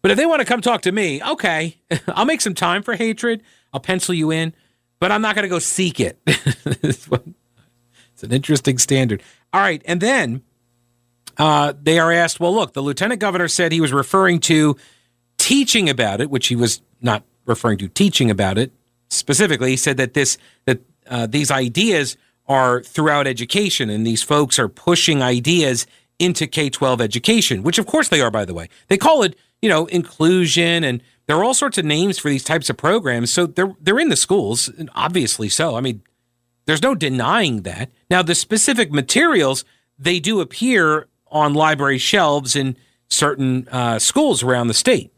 but 0.02 0.10
if 0.10 0.16
they 0.16 0.26
want 0.26 0.40
to 0.40 0.44
come 0.44 0.60
talk 0.60 0.82
to 0.82 0.92
me, 0.92 1.22
okay, 1.22 1.78
I'll 2.08 2.24
make 2.24 2.40
some 2.40 2.54
time 2.54 2.82
for 2.82 2.94
hatred. 2.94 3.42
I'll 3.72 3.80
pencil 3.80 4.14
you 4.14 4.30
in, 4.30 4.54
but 5.00 5.12
I'm 5.12 5.22
not 5.22 5.34
going 5.34 5.42
to 5.44 5.48
go 5.48 5.58
seek 5.58 6.00
it. 6.00 6.18
it's 6.26 7.08
an 8.22 8.32
interesting 8.32 8.78
standard. 8.78 9.22
All 9.52 9.60
right. 9.60 9.82
And 9.84 10.00
then 10.00 10.42
uh, 11.36 11.72
they 11.80 11.98
are 11.98 12.12
asked, 12.12 12.40
well, 12.40 12.54
look, 12.54 12.72
the 12.72 12.82
lieutenant 12.82 13.20
governor 13.20 13.48
said 13.48 13.72
he 13.72 13.80
was 13.80 13.92
referring 13.92 14.40
to 14.40 14.76
teaching 15.36 15.88
about 15.88 16.20
it, 16.20 16.30
which 16.30 16.48
he 16.48 16.56
was 16.56 16.82
not 17.00 17.22
referring 17.46 17.78
to 17.78 17.88
teaching 17.88 18.30
about 18.30 18.58
it 18.58 18.72
specifically. 19.08 19.70
He 19.70 19.76
said 19.76 19.96
that 19.96 20.14
this 20.14 20.38
that 20.66 20.80
uh, 21.08 21.26
these 21.26 21.50
ideas 21.50 22.16
are 22.46 22.82
throughout 22.82 23.26
education, 23.26 23.90
and 23.90 24.06
these 24.06 24.22
folks 24.22 24.58
are 24.58 24.68
pushing 24.68 25.22
ideas 25.22 25.86
into 26.18 26.46
K 26.46 26.68
twelve 26.68 27.00
education, 27.00 27.62
which 27.62 27.78
of 27.78 27.86
course 27.86 28.08
they 28.08 28.20
are. 28.20 28.30
By 28.30 28.44
the 28.44 28.54
way, 28.54 28.68
they 28.88 28.98
call 28.98 29.22
it 29.22 29.36
you 29.62 29.68
know 29.68 29.86
inclusion, 29.86 30.84
and 30.84 31.02
there 31.26 31.36
are 31.36 31.44
all 31.44 31.54
sorts 31.54 31.78
of 31.78 31.84
names 31.84 32.18
for 32.18 32.28
these 32.28 32.44
types 32.44 32.70
of 32.70 32.76
programs. 32.76 33.32
So 33.32 33.46
they're 33.46 33.74
they're 33.80 33.98
in 33.98 34.08
the 34.08 34.16
schools, 34.16 34.70
obviously 34.94 35.48
so. 35.48 35.76
I 35.76 35.80
mean, 35.80 36.02
there's 36.66 36.82
no 36.82 36.94
denying 36.94 37.62
that. 37.62 37.90
Now, 38.10 38.22
the 38.22 38.34
specific 38.34 38.92
materials 38.92 39.64
they 39.98 40.20
do 40.20 40.40
appear 40.40 41.08
on 41.30 41.54
library 41.54 41.98
shelves 41.98 42.54
in 42.54 42.76
certain 43.08 43.66
uh, 43.68 43.98
schools 43.98 44.42
around 44.42 44.68
the 44.68 44.74
state, 44.74 45.12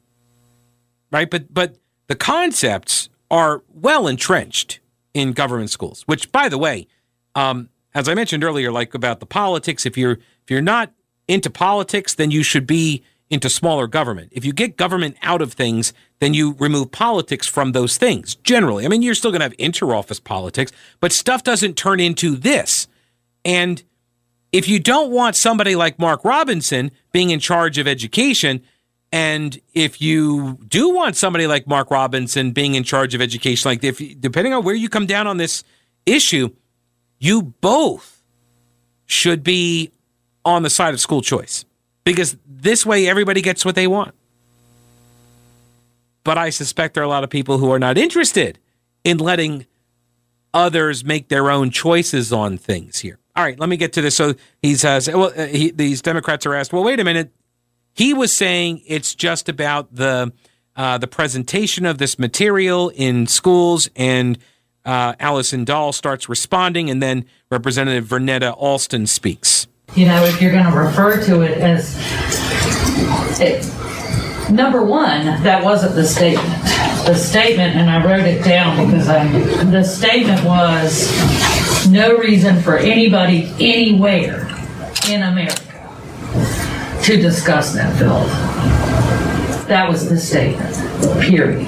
right? 1.10 1.28
But 1.28 1.52
but 1.52 1.76
the 2.06 2.16
concepts 2.16 3.08
are 3.30 3.62
well 3.68 4.06
entrenched 4.06 4.80
in 5.14 5.32
government 5.32 5.70
schools. 5.70 6.02
Which, 6.06 6.32
by 6.32 6.48
the 6.48 6.58
way, 6.58 6.86
um, 7.34 7.68
as 7.94 8.08
I 8.08 8.14
mentioned 8.14 8.44
earlier, 8.44 8.72
like 8.72 8.94
about 8.94 9.20
the 9.20 9.26
politics, 9.26 9.86
if 9.86 9.96
you're 9.96 10.12
if 10.12 10.50
you're 10.50 10.62
not 10.62 10.92
into 11.28 11.50
politics, 11.50 12.14
then 12.14 12.30
you 12.30 12.42
should 12.42 12.66
be 12.66 13.04
into 13.30 13.48
smaller 13.48 13.86
government. 13.86 14.28
If 14.32 14.44
you 14.44 14.52
get 14.52 14.76
government 14.76 15.16
out 15.22 15.40
of 15.40 15.52
things, 15.52 15.92
then 16.18 16.34
you 16.34 16.56
remove 16.58 16.90
politics 16.90 17.46
from 17.46 17.72
those 17.72 17.96
things. 17.96 18.34
Generally, 18.36 18.84
I 18.84 18.88
mean, 18.88 19.02
you're 19.02 19.14
still 19.14 19.30
going 19.30 19.40
to 19.40 19.44
have 19.44 19.56
interoffice 19.56 20.22
politics, 20.22 20.72
but 20.98 21.12
stuff 21.12 21.44
doesn't 21.44 21.76
turn 21.76 22.00
into 22.00 22.34
this. 22.34 22.88
And 23.44 23.82
if 24.52 24.68
you 24.68 24.80
don't 24.80 25.12
want 25.12 25.36
somebody 25.36 25.76
like 25.76 25.98
Mark 25.98 26.24
Robinson 26.24 26.90
being 27.12 27.30
in 27.30 27.38
charge 27.38 27.78
of 27.78 27.86
education, 27.86 28.62
and 29.12 29.60
if 29.74 30.00
you 30.00 30.58
do 30.68 30.90
want 30.90 31.16
somebody 31.16 31.46
like 31.46 31.66
Mark 31.66 31.90
Robinson 31.90 32.50
being 32.50 32.74
in 32.74 32.82
charge 32.82 33.14
of 33.14 33.20
education, 33.20 33.68
like 33.68 33.82
if 33.84 33.98
depending 34.20 34.52
on 34.52 34.64
where 34.64 34.74
you 34.74 34.88
come 34.88 35.06
down 35.06 35.26
on 35.26 35.36
this 35.36 35.62
issue, 36.04 36.50
you 37.18 37.42
both 37.42 38.22
should 39.06 39.42
be 39.42 39.92
on 40.44 40.62
the 40.62 40.70
side 40.70 40.94
of 40.94 41.00
school 41.00 41.22
choice 41.22 41.64
because 42.04 42.36
this 42.46 42.84
way 42.84 43.08
everybody 43.08 43.42
gets 43.42 43.64
what 43.64 43.74
they 43.74 43.86
want. 43.86 44.14
But 46.24 46.38
I 46.38 46.50
suspect 46.50 46.94
there 46.94 47.02
are 47.02 47.06
a 47.06 47.08
lot 47.08 47.24
of 47.24 47.30
people 47.30 47.58
who 47.58 47.70
are 47.72 47.78
not 47.78 47.96
interested 47.96 48.58
in 49.04 49.18
letting 49.18 49.66
others 50.52 51.04
make 51.04 51.28
their 51.28 51.50
own 51.50 51.70
choices 51.70 52.32
on 52.32 52.58
things 52.58 53.00
here. 53.00 53.18
All 53.36 53.44
right, 53.44 53.58
let 53.58 53.68
me 53.68 53.76
get 53.76 53.92
to 53.94 54.02
this. 54.02 54.16
So 54.16 54.34
he's 54.60 54.84
uh, 54.84 55.00
well, 55.08 55.32
uh, 55.36 55.46
he, 55.46 55.70
these 55.70 56.02
Democrats 56.02 56.44
are 56.46 56.54
asked, 56.54 56.72
well, 56.72 56.84
wait 56.84 57.00
a 57.00 57.04
minute. 57.04 57.32
He 57.94 58.12
was 58.12 58.32
saying 58.32 58.82
it's 58.86 59.14
just 59.14 59.48
about 59.48 59.94
the 59.94 60.32
uh, 60.76 60.98
the 60.98 61.06
presentation 61.06 61.86
of 61.86 61.98
this 61.98 62.18
material 62.18 62.90
in 62.90 63.26
schools, 63.26 63.88
and 63.96 64.38
uh, 64.84 65.14
Allison 65.18 65.64
Dahle 65.64 65.94
starts 65.94 66.28
responding, 66.28 66.90
and 66.90 67.02
then 67.02 67.24
Representative 67.50 68.06
Vernetta 68.06 68.54
Alston 68.56 69.06
speaks. 69.06 69.66
You 69.94 70.06
know, 70.06 70.24
if 70.24 70.40
you're 70.40 70.52
going 70.52 70.64
to 70.64 70.76
refer 70.76 71.20
to 71.24 71.42
it 71.42 71.58
as 71.58 71.96
it, 73.40 73.64
number 74.50 74.84
one, 74.84 75.24
that 75.42 75.64
wasn't 75.64 75.94
the 75.94 76.04
statement. 76.04 76.48
The 77.06 77.14
statement, 77.14 77.76
and 77.76 77.90
I 77.90 78.04
wrote 78.04 78.26
it 78.26 78.44
down 78.44 78.86
because 78.86 79.08
I 79.08 79.26
the 79.64 79.82
statement 79.82 80.44
was 80.44 81.10
no 81.88 82.16
reason 82.16 82.62
for 82.62 82.76
anybody 82.76 83.52
anywhere 83.58 84.46
in 85.08 85.22
America 85.22 85.60
to 87.02 87.16
discuss 87.16 87.72
that 87.72 87.98
bill. 87.98 88.20
That 89.66 89.88
was 89.88 90.08
the 90.08 90.18
statement, 90.18 90.74
period. 91.20 91.66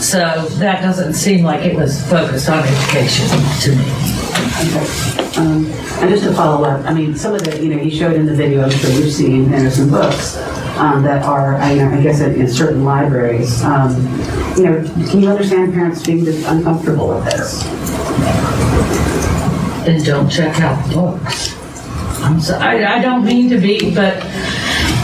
So 0.00 0.46
that 0.58 0.82
doesn't 0.82 1.14
seem 1.14 1.44
like 1.44 1.62
it 1.62 1.74
was 1.74 2.08
focused 2.08 2.48
on 2.48 2.58
education 2.58 3.26
to 3.62 3.76
me. 3.76 4.13
Um, 5.36 5.66
and 6.00 6.10
just 6.10 6.24
to 6.24 6.32
follow 6.32 6.64
up, 6.64 6.84
I 6.86 6.94
mean, 6.94 7.14
some 7.14 7.34
of 7.34 7.44
the, 7.44 7.62
you 7.62 7.74
know, 7.74 7.78
he 7.78 7.90
showed 7.90 8.14
in 8.14 8.26
the 8.26 8.34
video, 8.34 8.68
sure 8.68 8.90
you've 8.90 9.12
seen, 9.12 9.44
and 9.52 9.62
there's 9.62 9.76
some 9.76 9.90
books 9.90 10.36
um, 10.76 11.02
that 11.02 11.24
are, 11.24 11.56
I, 11.56 11.74
know, 11.74 11.88
I 11.88 12.02
guess, 12.02 12.20
in, 12.20 12.40
in 12.40 12.48
certain 12.48 12.84
libraries. 12.84 13.62
Um, 13.62 13.94
you 14.56 14.64
know, 14.64 14.82
can 15.10 15.22
you 15.22 15.28
understand 15.28 15.72
parents 15.72 16.04
being 16.04 16.26
uncomfortable 16.44 17.08
with 17.08 17.24
this? 17.24 17.64
Then 19.84 20.02
don't 20.04 20.30
check 20.30 20.60
out 20.60 20.92
books. 20.92 21.56
I'm 22.22 22.40
so, 22.40 22.56
I, 22.56 22.98
I 22.98 23.02
don't 23.02 23.24
mean 23.24 23.50
to 23.50 23.58
be, 23.58 23.94
but 23.94 24.20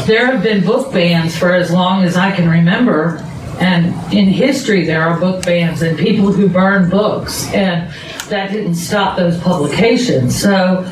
there 0.06 0.26
have 0.26 0.42
been 0.42 0.64
book 0.64 0.92
bans 0.92 1.37
for 1.37 1.52
as 1.52 1.70
long 1.70 2.04
as 2.04 2.16
I 2.16 2.34
can 2.34 2.49
remember. 2.49 3.18
And 3.60 3.87
in 4.12 4.26
history, 4.26 4.87
there 4.87 5.02
are 5.02 5.20
book 5.20 5.44
bans 5.44 5.82
and 5.82 5.99
people 5.99 6.32
who 6.32 6.49
burn 6.49 6.88
books. 6.88 7.52
And 7.52 7.92
that 8.30 8.50
didn't 8.50 8.76
stop 8.76 9.16
those 9.16 9.38
publications. 9.40 10.40
So 10.40 10.82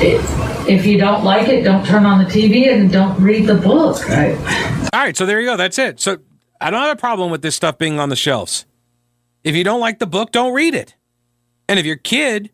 it, 0.00 0.20
if 0.68 0.86
you 0.86 0.98
don't 0.98 1.24
like 1.24 1.48
it, 1.48 1.62
don't 1.62 1.84
turn 1.84 2.06
on 2.06 2.22
the 2.22 2.30
TV 2.30 2.72
and 2.72 2.90
don't 2.90 3.20
read 3.20 3.46
the 3.46 3.54
book. 3.54 4.08
Right? 4.08 4.36
All 4.92 5.00
right. 5.00 5.16
So 5.16 5.26
there 5.26 5.40
you 5.40 5.46
go. 5.46 5.56
That's 5.56 5.78
it. 5.78 6.00
So 6.00 6.18
I 6.60 6.70
don't 6.70 6.80
have 6.80 6.96
a 6.96 7.00
problem 7.00 7.30
with 7.30 7.42
this 7.42 7.54
stuff 7.54 7.78
being 7.78 7.98
on 7.98 8.08
the 8.08 8.16
shelves. 8.16 8.66
If 9.44 9.56
you 9.56 9.64
don't 9.64 9.80
like 9.80 9.98
the 9.98 10.06
book, 10.06 10.32
don't 10.32 10.54
read 10.54 10.74
it. 10.74 10.94
And 11.68 11.78
if 11.78 11.86
your 11.86 11.96
kid 11.96 12.50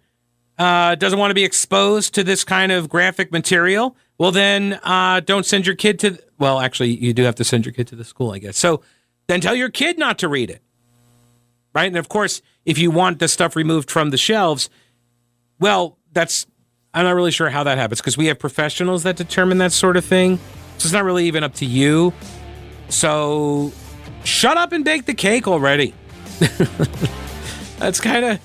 uh, 0.59 0.95
doesn't 0.95 1.19
want 1.19 1.31
to 1.31 1.35
be 1.35 1.45
exposed 1.45 2.15
to 2.15 2.25
this 2.25 2.45
kind 2.45 2.73
of 2.73 2.89
graphic 2.89 3.31
material, 3.31 3.97
well, 4.17 4.33
then 4.33 4.81
uh, 4.83 5.21
don't 5.21 5.47
send 5.47 5.67
your 5.67 5.77
kid 5.77 5.99
to. 6.01 6.19
Well, 6.39 6.61
actually, 6.61 6.97
you 6.97 7.13
do 7.13 7.23
have 7.25 7.35
to 7.37 7.45
send 7.45 7.67
your 7.67 7.73
kid 7.73 7.87
to 7.89 7.97
the 7.97 8.05
school, 8.05 8.33
I 8.33 8.39
guess. 8.39 8.57
So 8.57 8.83
then 9.27 9.41
tell 9.41 9.55
your 9.55 9.71
kid 9.71 9.99
not 9.99 10.19
to 10.21 10.29
read 10.29 10.51
it. 10.51 10.63
Right. 11.79 11.87
And 11.87 11.97
of 11.97 12.09
course, 12.09 12.43
if 12.67 12.77
you 12.77 12.91
want 12.91 13.21
the 13.21 13.29
stuff 13.29 13.55
removed 13.55 13.89
from 13.89 14.11
the 14.11 14.17
shelves, 14.17 14.69
well, 15.61 15.97
that's. 16.11 16.45
I'm 16.93 17.05
not 17.05 17.13
really 17.13 17.31
sure 17.31 17.49
how 17.51 17.63
that 17.63 17.79
happens 17.79 18.01
because 18.01 18.19
we 18.19 18.27
have 18.27 18.41
professionals 18.41 19.05
that 19.05 19.15
determine 19.15 19.59
that 19.59 19.71
sort 19.71 19.97
of 19.97 20.05
thing. 20.05 20.39
So 20.79 20.87
it's 20.87 20.93
not 20.93 21.05
really 21.05 21.27
even 21.29 21.45
up 21.45 21.55
to 21.55 21.65
you. 21.65 22.13
So 22.89 23.73
shut 24.25 24.57
up 24.57 24.73
and 24.73 24.85
bake 24.85 25.05
the 25.05 25.15
cake 25.15 25.47
already. 25.47 25.95
that's 27.79 28.01
kind 28.01 28.25
of 28.25 28.41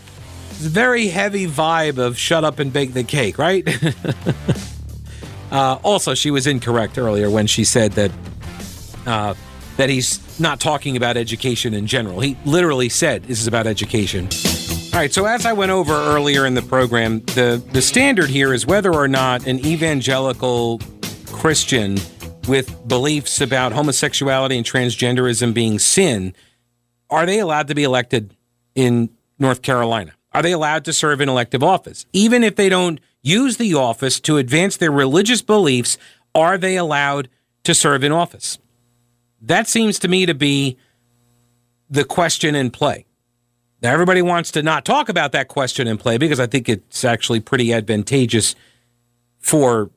very 0.52 1.08
heavy 1.08 1.48
vibe 1.48 1.98
of 1.98 2.20
shut 2.20 2.44
up 2.44 2.60
and 2.60 2.72
bake 2.72 2.94
the 2.94 3.04
cake, 3.04 3.40
right? 3.40 3.68
uh, 5.52 5.80
also, 5.82 6.13
she 6.13 6.30
was 6.30 6.46
incorrect 6.46 7.00
earlier 7.00 7.32
when 7.32 7.48
she 7.48 7.63
said 7.63 7.94
that 7.94 8.12
uh, 9.08 9.34
that 9.77 9.89
he's 9.89 10.39
not 10.39 10.60
talking 10.60 10.96
about 10.96 11.18
education 11.18 11.74
in 11.74 11.88
general. 11.88 12.20
He 12.20 12.38
literally 12.46 12.89
said 12.89 13.24
this 13.24 13.42
is 13.42 13.48
about 13.48 13.68
education. 13.68 14.30
All 14.94 15.00
right, 15.00 15.12
so 15.12 15.25
as 15.25 15.46
I 15.46 15.53
went 15.53 15.72
over 15.72 15.94
earlier 15.94 16.46
in 16.46 16.53
the 16.53 16.62
program, 16.62 17.22
the, 17.22 17.63
the 17.72 17.82
standard 17.82 18.30
here 18.30 18.53
is 18.53 18.68
whether 18.68 18.94
or 18.94 19.08
not 19.08 19.48
an 19.48 19.65
evangelical 19.65 20.80
Christian 21.32 21.98
with 22.48 22.88
beliefs 22.88 23.42
about 23.42 23.72
homosexuality 23.72 24.56
and 24.58 24.65
transgenderism 24.65 25.53
being 25.53 25.80
sin, 25.80 26.36
are 27.10 27.25
they 27.25 27.39
allowed 27.39 27.68
to 27.70 27.75
be 27.75 27.84
elected 27.84 28.36
in 28.75 29.10
North 29.39 29.62
Carolina? 29.62 30.13
Are 30.32 30.42
they 30.42 30.51
allowed 30.51 30.86
to 30.86 30.94
serve 30.94 31.22
in 31.22 31.30
elective 31.30 31.63
office? 31.63 32.06
Even 32.13 32.44
if 32.44 32.56
they 32.56 32.70
don't 32.70 33.00
use 33.22 33.58
the 33.58 33.74
office 33.74 34.20
to 34.22 34.38
advance 34.38 34.77
their 34.77 34.92
religious 34.92 35.42
beliefs, 35.42 35.98
are 36.36 36.58
they 36.58 36.75
allowed 36.75 37.30
to 37.63 37.74
serve 37.74 38.03
in 38.03 38.12
office? 38.12 38.58
That 39.44 39.68
seems 39.68 40.00
to 40.00 40.08
me 40.08 40.26
to 40.26 40.34
be 40.34 40.78
the 41.90 42.06
question 42.06 42.56
in 42.56 42.72
play. 42.72 43.06
Now, 43.82 43.92
everybody 43.92 44.22
wants 44.22 44.52
to 44.52 44.64
not 44.64 44.86
talk 44.86 45.10
about 45.10 45.34
that 45.34 45.50
question 45.50 45.88
in 45.88 45.98
play 45.98 46.18
because 46.18 46.40
I 46.40 46.48
think 46.48 46.70
it's 46.70 47.04
actually 47.04 47.42
pretty 47.42 47.74
advantageous 47.74 48.56
for 49.40 49.90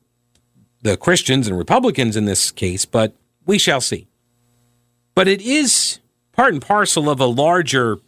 the 0.81 0.97
Christians 0.97 1.47
and 1.47 1.57
Republicans 1.57 2.17
in 2.17 2.25
this 2.25 2.51
case, 2.51 2.85
but 2.85 3.13
we 3.45 3.57
shall 3.57 3.79
see. 3.79 4.07
But 5.15 5.29
it 5.29 5.41
is 5.41 5.99
part 6.33 6.53
and 6.53 6.61
parcel 6.61 7.09
of 7.09 7.21
a 7.21 7.25
larger 7.25 7.99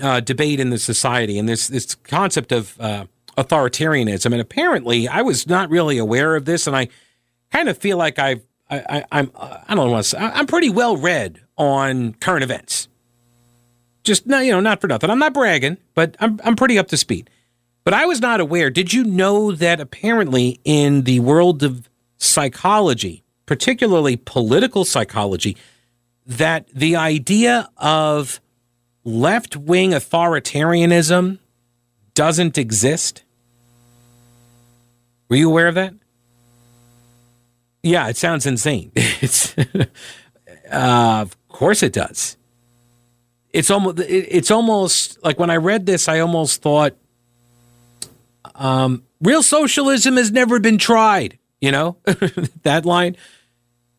uh, 0.00 0.20
debate 0.20 0.60
in 0.60 0.68
the 0.68 0.78
society 0.78 1.38
and 1.38 1.48
this, 1.48 1.68
this 1.68 1.94
concept 1.94 2.52
of 2.52 2.78
uh, 2.78 3.06
authoritarianism. 3.38 4.26
And 4.26 4.40
apparently, 4.40 5.08
I 5.08 5.22
was 5.22 5.48
not 5.48 5.70
really 5.70 5.96
aware 5.96 6.36
of 6.36 6.44
this, 6.44 6.66
and 6.66 6.76
I 6.76 6.88
kind 7.50 7.70
of 7.70 7.78
feel 7.78 7.96
like 7.96 8.18
I've 8.18 8.42
I, 8.70 9.04
I'm 9.10 9.30
I 9.36 9.74
don't 9.74 9.90
want 9.90 10.04
to 10.04 10.10
say, 10.10 10.18
I'm 10.18 10.46
pretty 10.46 10.70
well 10.70 10.96
read 10.96 11.40
on 11.56 12.14
current 12.14 12.44
events. 12.44 12.88
Just 14.04 14.26
no, 14.26 14.38
you 14.38 14.52
know, 14.52 14.60
not 14.60 14.80
for 14.80 14.86
nothing. 14.86 15.10
I'm 15.10 15.18
not 15.18 15.34
bragging, 15.34 15.76
but 15.94 16.16
I'm 16.20 16.40
I'm 16.44 16.56
pretty 16.56 16.78
up 16.78 16.88
to 16.88 16.96
speed. 16.96 17.28
But 17.84 17.94
I 17.94 18.06
was 18.06 18.20
not 18.20 18.40
aware. 18.40 18.70
Did 18.70 18.92
you 18.92 19.04
know 19.04 19.52
that 19.52 19.80
apparently 19.80 20.60
in 20.64 21.02
the 21.02 21.20
world 21.20 21.62
of 21.62 21.88
psychology, 22.18 23.24
particularly 23.46 24.16
political 24.16 24.84
psychology, 24.84 25.56
that 26.26 26.68
the 26.74 26.94
idea 26.96 27.68
of 27.78 28.40
left 29.04 29.56
wing 29.56 29.90
authoritarianism 29.90 31.38
doesn't 32.14 32.58
exist? 32.58 33.24
Were 35.28 35.36
you 35.36 35.48
aware 35.48 35.68
of 35.68 35.74
that? 35.76 35.94
Yeah, 37.82 38.08
it 38.08 38.16
sounds 38.16 38.46
insane. 38.46 38.92
It's 39.22 39.54
uh, 40.70 41.20
of 41.22 41.36
course 41.48 41.82
it 41.82 41.92
does. 41.92 42.36
It's 43.52 43.70
almost 43.70 43.98
it's 44.00 44.50
almost 44.50 45.22
like 45.24 45.38
when 45.38 45.50
I 45.50 45.56
read 45.56 45.86
this, 45.86 46.08
I 46.08 46.20
almost 46.20 46.62
thought 46.62 46.94
um, 48.54 49.02
real 49.20 49.42
socialism 49.42 50.16
has 50.16 50.30
never 50.30 50.58
been 50.60 50.78
tried. 50.78 51.38
You 51.60 51.72
know 51.72 51.96
that 52.62 52.86
line, 52.86 53.16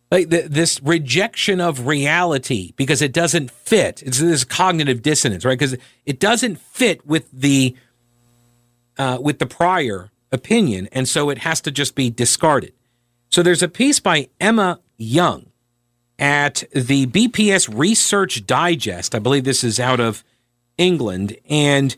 like 0.10 0.30
the, 0.30 0.42
this 0.44 0.82
rejection 0.82 1.62
of 1.62 1.86
reality 1.86 2.74
because 2.76 3.02
it 3.02 3.14
doesn't 3.14 3.52
fit. 3.52 4.02
It's 4.04 4.20
this 4.20 4.44
cognitive 4.44 5.02
dissonance, 5.02 5.46
right? 5.46 5.60
Because 5.60 5.78
it 6.06 6.20
doesn't 6.20 6.58
fit 6.60 7.06
with 7.06 7.30
the 7.32 7.76
uh, 8.98 9.20
with 9.22 9.40
the 9.40 9.46
prior 9.46 10.12
opinion, 10.32 10.88
and 10.92 11.08
so 11.08 11.30
it 11.30 11.40
has 11.40 11.62
to 11.62 11.72
just 11.72 11.94
be 11.96 12.10
discarded. 12.10 12.74
So 13.32 13.42
there's 13.42 13.64
a 13.64 13.70
piece 13.70 14.02
by 14.02 14.28
Emma 14.42 14.82
Young 14.98 15.48
at 16.20 16.66
the 16.74 17.08
BPS 17.08 17.74
Research 17.74 18.46
Digest. 18.46 19.16
I 19.16 19.20
believe 19.20 19.46
this 19.46 19.64
is 19.64 19.80
out 19.80 20.02
of 20.02 20.24
England. 20.78 21.38
And 21.50 21.96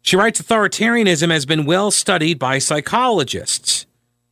she 0.00 0.16
writes 0.16 0.40
authoritarianism 0.40 1.30
has 1.30 1.44
been 1.44 1.66
well 1.66 1.90
studied 1.90 2.38
by 2.38 2.58
psychologists. 2.58 3.84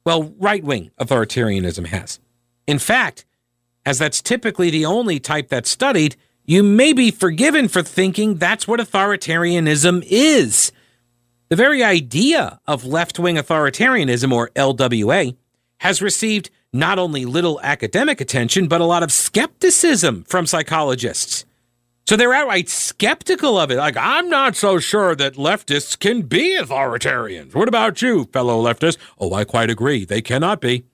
Well, 0.07 0.35
right 0.39 0.65
wing 0.65 0.91
authoritarianism 0.99 1.89
has. 1.89 2.19
In 2.67 2.79
fact, 2.79 3.27
as 3.85 3.99
that's 3.99 4.23
typically 4.23 4.71
the 4.71 4.87
only 4.87 5.21
type 5.21 5.49
that's 5.49 5.69
studied, 5.69 6.17
you 6.47 6.63
may 6.63 6.95
be 6.95 7.11
forgiven 7.11 7.69
for 7.69 7.83
thinking 7.83 8.37
that's 8.37 8.67
what 8.67 8.81
authoritarianism 8.81 10.03
is. 10.09 10.73
The 11.51 11.57
very 11.57 11.83
idea 11.83 12.61
of 12.67 12.87
left 12.87 13.19
wing 13.19 13.37
authoritarianism, 13.37 14.33
or 14.33 14.49
LWA, 14.51 15.37
has 15.79 16.03
received 16.03 16.51
not 16.73 16.99
only 16.99 17.25
little 17.25 17.61
academic 17.63 18.21
attention, 18.21 18.69
but 18.69 18.81
a 18.81 18.85
lot 18.85 19.03
of 19.03 19.13
skepticism 19.13 20.25
from 20.25 20.47
psychologists. 20.47 21.45
So 22.07 22.17
they're 22.17 22.33
outright 22.33 22.69
skeptical 22.71 23.59
of 23.59 23.71
it. 23.71 23.77
Like, 23.77 23.97
I'm 23.99 24.31
not 24.31 24.57
so 24.57 24.79
sure 24.79 25.15
that 25.17 25.35
leftists 25.35 25.99
can 25.99 26.23
be 26.23 26.57
authoritarians. 26.59 27.55
What 27.55 27.69
about 27.69 28.01
you, 28.01 28.25
fellow 28.33 28.63
leftists? 28.63 28.97
Oh, 29.19 29.35
I 29.35 29.45
quite 29.45 29.69
agree. 29.69 30.05
They 30.07 30.23
cannot 30.23 30.61
be. 30.61 30.85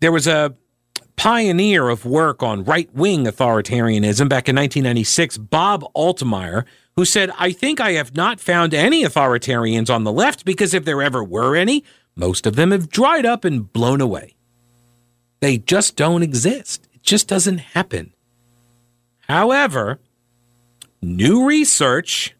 There 0.00 0.12
was 0.12 0.26
a 0.26 0.54
pioneer 1.16 1.88
of 1.88 2.04
work 2.04 2.42
on 2.42 2.64
right 2.64 2.92
wing 2.94 3.24
authoritarianism 3.24 4.28
back 4.28 4.48
in 4.48 4.56
1996, 4.56 5.38
Bob 5.38 5.84
Altemeyer, 5.94 6.64
who 6.96 7.04
said, 7.04 7.30
I 7.38 7.52
think 7.52 7.80
I 7.80 7.92
have 7.92 8.16
not 8.16 8.40
found 8.40 8.72
any 8.72 9.02
authoritarians 9.02 9.92
on 9.94 10.04
the 10.04 10.12
left 10.12 10.44
because 10.44 10.74
if 10.74 10.84
there 10.84 11.02
ever 11.02 11.22
were 11.22 11.54
any, 11.56 11.84
most 12.16 12.46
of 12.46 12.56
them 12.56 12.70
have 12.70 12.88
dried 12.88 13.26
up 13.26 13.44
and 13.44 13.72
blown 13.72 14.00
away. 14.00 14.34
They 15.40 15.58
just 15.58 15.96
don't 15.96 16.22
exist. 16.22 16.88
It 16.92 17.02
just 17.02 17.28
doesn't 17.28 17.58
happen. 17.58 18.14
However, 19.28 19.98
new 21.02 21.46
research, 21.46 22.34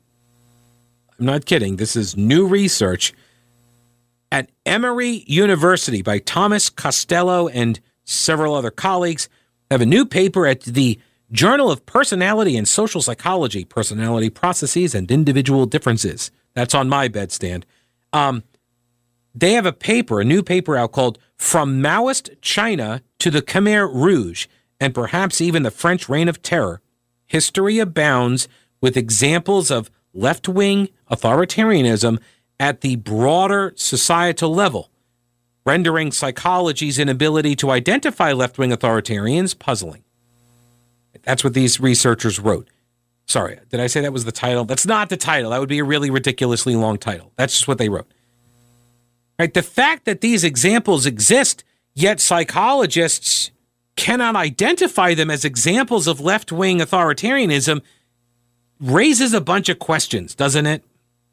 I'm 1.18 1.26
not 1.26 1.46
kidding, 1.46 1.76
this 1.76 1.96
is 1.96 2.16
new 2.16 2.46
research 2.46 3.12
at 4.30 4.50
Emory 4.66 5.24
University 5.26 6.02
by 6.02 6.18
Thomas 6.18 6.68
Costello 6.68 7.48
and 7.48 7.80
several 8.04 8.54
other 8.54 8.70
colleagues 8.70 9.28
have 9.70 9.80
a 9.80 9.86
new 9.86 10.04
paper 10.04 10.46
at 10.46 10.62
the 10.62 10.98
Journal 11.32 11.70
of 11.70 11.84
Personality 11.86 12.56
and 12.56 12.68
Social 12.68 13.02
Psychology, 13.02 13.64
Personality 13.64 14.30
Processes 14.30 14.94
and 14.94 15.10
Individual 15.10 15.66
Differences. 15.66 16.30
That's 16.52 16.74
on 16.74 16.88
my 16.88 17.08
bedstand. 17.08 17.64
Um, 18.12 18.44
they 19.34 19.52
have 19.52 19.66
a 19.66 19.72
paper, 19.72 20.20
a 20.20 20.24
new 20.24 20.42
paper 20.42 20.76
out 20.76 20.92
called 20.92 21.18
From 21.36 21.82
Maoist 21.82 22.36
China 22.40 23.02
to 23.18 23.30
the 23.30 23.42
Khmer 23.42 23.92
Rouge 23.92 24.46
and 24.78 24.94
perhaps 24.94 25.40
even 25.40 25.62
the 25.62 25.70
French 25.70 26.08
Reign 26.08 26.28
of 26.28 26.42
Terror. 26.42 26.80
History 27.26 27.78
abounds 27.78 28.48
with 28.80 28.96
examples 28.96 29.70
of 29.70 29.90
left 30.12 30.48
wing 30.48 30.88
authoritarianism 31.10 32.20
at 32.60 32.82
the 32.82 32.96
broader 32.96 33.72
societal 33.76 34.54
level, 34.54 34.90
rendering 35.66 36.12
psychology's 36.12 36.98
inability 36.98 37.56
to 37.56 37.70
identify 37.70 38.32
left 38.32 38.58
wing 38.58 38.70
authoritarians 38.70 39.58
puzzling. 39.58 40.04
That's 41.22 41.42
what 41.42 41.54
these 41.54 41.80
researchers 41.80 42.38
wrote. 42.38 42.68
Sorry, 43.26 43.58
did 43.70 43.80
I 43.80 43.86
say 43.86 44.02
that 44.02 44.12
was 44.12 44.26
the 44.26 44.32
title? 44.32 44.64
That's 44.64 44.86
not 44.86 45.08
the 45.08 45.16
title. 45.16 45.50
That 45.50 45.60
would 45.60 45.68
be 45.68 45.78
a 45.78 45.84
really 45.84 46.10
ridiculously 46.10 46.76
long 46.76 46.98
title. 46.98 47.32
That's 47.36 47.54
just 47.54 47.66
what 47.66 47.78
they 47.78 47.88
wrote. 47.88 48.12
Right? 49.38 49.52
The 49.52 49.62
fact 49.62 50.04
that 50.04 50.20
these 50.20 50.44
examples 50.44 51.06
exist, 51.06 51.64
yet 51.94 52.20
psychologists 52.20 53.50
cannot 53.96 54.36
identify 54.36 55.14
them 55.14 55.30
as 55.30 55.44
examples 55.44 56.06
of 56.06 56.20
left 56.20 56.52
wing 56.52 56.78
authoritarianism 56.78 57.80
raises 58.80 59.32
a 59.32 59.40
bunch 59.40 59.68
of 59.68 59.78
questions, 59.78 60.34
doesn't 60.34 60.66
it? 60.66 60.84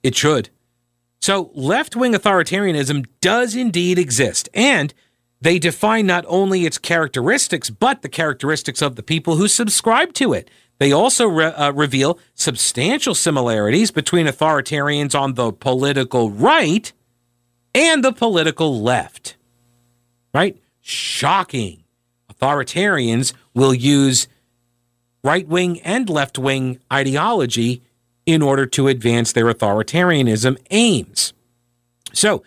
It 0.04 0.16
should. 0.16 0.50
So, 1.22 1.52
left 1.54 1.96
wing 1.96 2.14
authoritarianism 2.14 3.06
does 3.20 3.56
indeed 3.56 4.00
exist, 4.00 4.50
and 4.54 4.94
they 5.40 5.60
define 5.60 6.08
not 6.08 6.26
only 6.28 6.66
its 6.66 6.78
characteristics, 6.78 7.70
but 7.70 8.02
the 8.02 8.10
characteristics 8.10 8.82
of 8.82 8.96
the 8.96 9.04
people 9.04 9.36
who 9.36 9.48
subscribe 9.48 10.14
to 10.14 10.34
it. 10.34 10.50
They 10.80 10.92
also 10.92 11.28
re- 11.28 11.46
uh, 11.46 11.74
reveal 11.74 12.18
substantial 12.34 13.14
similarities 13.14 13.92
between 13.92 14.26
authoritarians 14.26 15.20
on 15.20 15.36
the 15.36 15.52
political 15.52 16.32
right 16.32 16.92
and 17.74 18.04
the 18.04 18.12
political 18.12 18.82
left. 18.82 19.36
Right? 20.34 20.58
Shocking. 20.82 21.84
Authoritarians 22.34 23.34
will 23.54 23.74
use 23.74 24.28
right 25.24 25.48
wing 25.48 25.80
and 25.82 26.10
left 26.10 26.40
wing 26.40 26.80
ideology 26.92 27.82
in 28.26 28.42
order 28.42 28.66
to 28.66 28.88
advance 28.88 29.34
their 29.34 29.46
authoritarianism 29.46 30.58
aims. 30.70 31.34
So, 32.14 32.44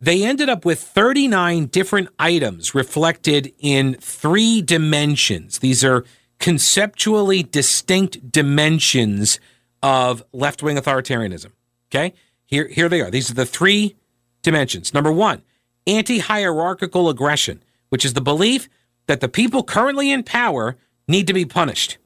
they 0.00 0.24
ended 0.24 0.48
up 0.48 0.64
with 0.64 0.80
39 0.80 1.66
different 1.66 2.08
items 2.18 2.74
reflected 2.74 3.52
in 3.58 3.94
three 3.94 4.62
dimensions. 4.62 5.58
These 5.58 5.84
are 5.84 6.04
conceptually 6.38 7.42
distinct 7.42 8.30
dimensions 8.30 9.40
of 9.82 10.22
left 10.32 10.62
wing 10.62 10.76
authoritarianism. 10.76 11.50
Okay? 11.90 12.14
Here, 12.46 12.68
here 12.68 12.88
they 12.88 13.00
are. 13.00 13.10
These 13.10 13.30
are 13.30 13.34
the 13.34 13.46
three 13.46 13.96
dimensions. 14.48 14.94
Number 14.94 15.12
one, 15.12 15.42
anti 15.86 16.18
hierarchical 16.18 17.08
aggression, 17.08 17.62
which 17.90 18.04
is 18.04 18.14
the 18.14 18.20
belief 18.20 18.68
that 19.06 19.20
the 19.20 19.28
people 19.28 19.62
currently 19.62 20.10
in 20.10 20.22
power 20.22 20.76
need 21.06 21.26
to 21.26 21.32
be 21.32 21.44
punished. 21.44 21.98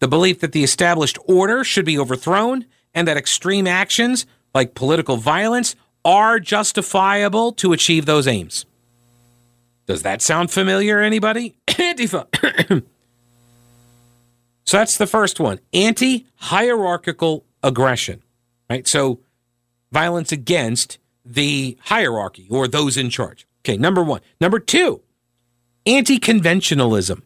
The 0.00 0.08
belief 0.08 0.40
that 0.40 0.52
the 0.52 0.64
established 0.64 1.18
order 1.26 1.64
should 1.64 1.84
be 1.84 1.98
overthrown 1.98 2.66
and 2.94 3.06
that 3.06 3.16
extreme 3.16 3.66
actions 3.66 4.26
like 4.54 4.74
political 4.74 5.16
violence 5.16 5.76
are 6.04 6.40
justifiable 6.40 7.52
to 7.52 7.72
achieve 7.72 8.06
those 8.06 8.26
aims. 8.26 8.64
Does 9.86 10.02
that 10.02 10.22
sound 10.22 10.50
familiar, 10.50 11.00
anybody? 11.00 11.56
Antifa. 11.66 12.26
so 14.64 14.76
that's 14.76 14.98
the 14.98 15.06
first 15.06 15.38
one 15.40 15.60
anti 15.72 16.26
hierarchical 16.36 17.44
aggression, 17.62 18.22
right? 18.68 18.86
So 18.86 19.20
violence 19.90 20.32
against 20.32 20.98
the 21.28 21.76
hierarchy 21.82 22.46
or 22.50 22.66
those 22.66 22.96
in 22.96 23.10
charge. 23.10 23.46
Okay, 23.60 23.76
number 23.76 24.02
one. 24.02 24.20
Number 24.40 24.58
two, 24.58 25.02
anti 25.84 26.18
conventionalism, 26.18 27.22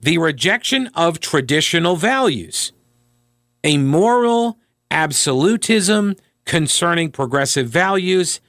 the 0.00 0.18
rejection 0.18 0.88
of 0.94 1.18
traditional 1.20 1.96
values, 1.96 2.72
a 3.64 3.78
moral 3.78 4.58
absolutism 4.90 6.14
concerning 6.44 7.10
progressive 7.10 7.68
values, 7.68 8.40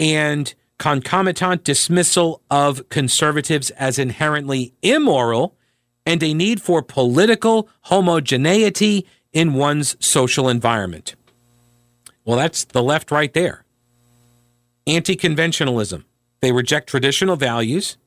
and 0.00 0.54
concomitant 0.78 1.64
dismissal 1.64 2.42
of 2.50 2.88
conservatives 2.88 3.70
as 3.70 3.98
inherently 3.98 4.72
immoral, 4.82 5.56
and 6.06 6.22
a 6.22 6.32
need 6.32 6.62
for 6.62 6.82
political 6.82 7.68
homogeneity 7.82 9.06
in 9.32 9.54
one's 9.54 9.96
social 10.04 10.48
environment. 10.48 11.14
Well, 12.24 12.36
that's 12.36 12.64
the 12.64 12.82
left 12.82 13.10
right 13.10 13.32
there. 13.32 13.64
Anti 14.88 15.16
conventionalism. 15.16 16.04
They 16.40 16.50
reject 16.50 16.88
traditional 16.88 17.36
values, 17.36 17.98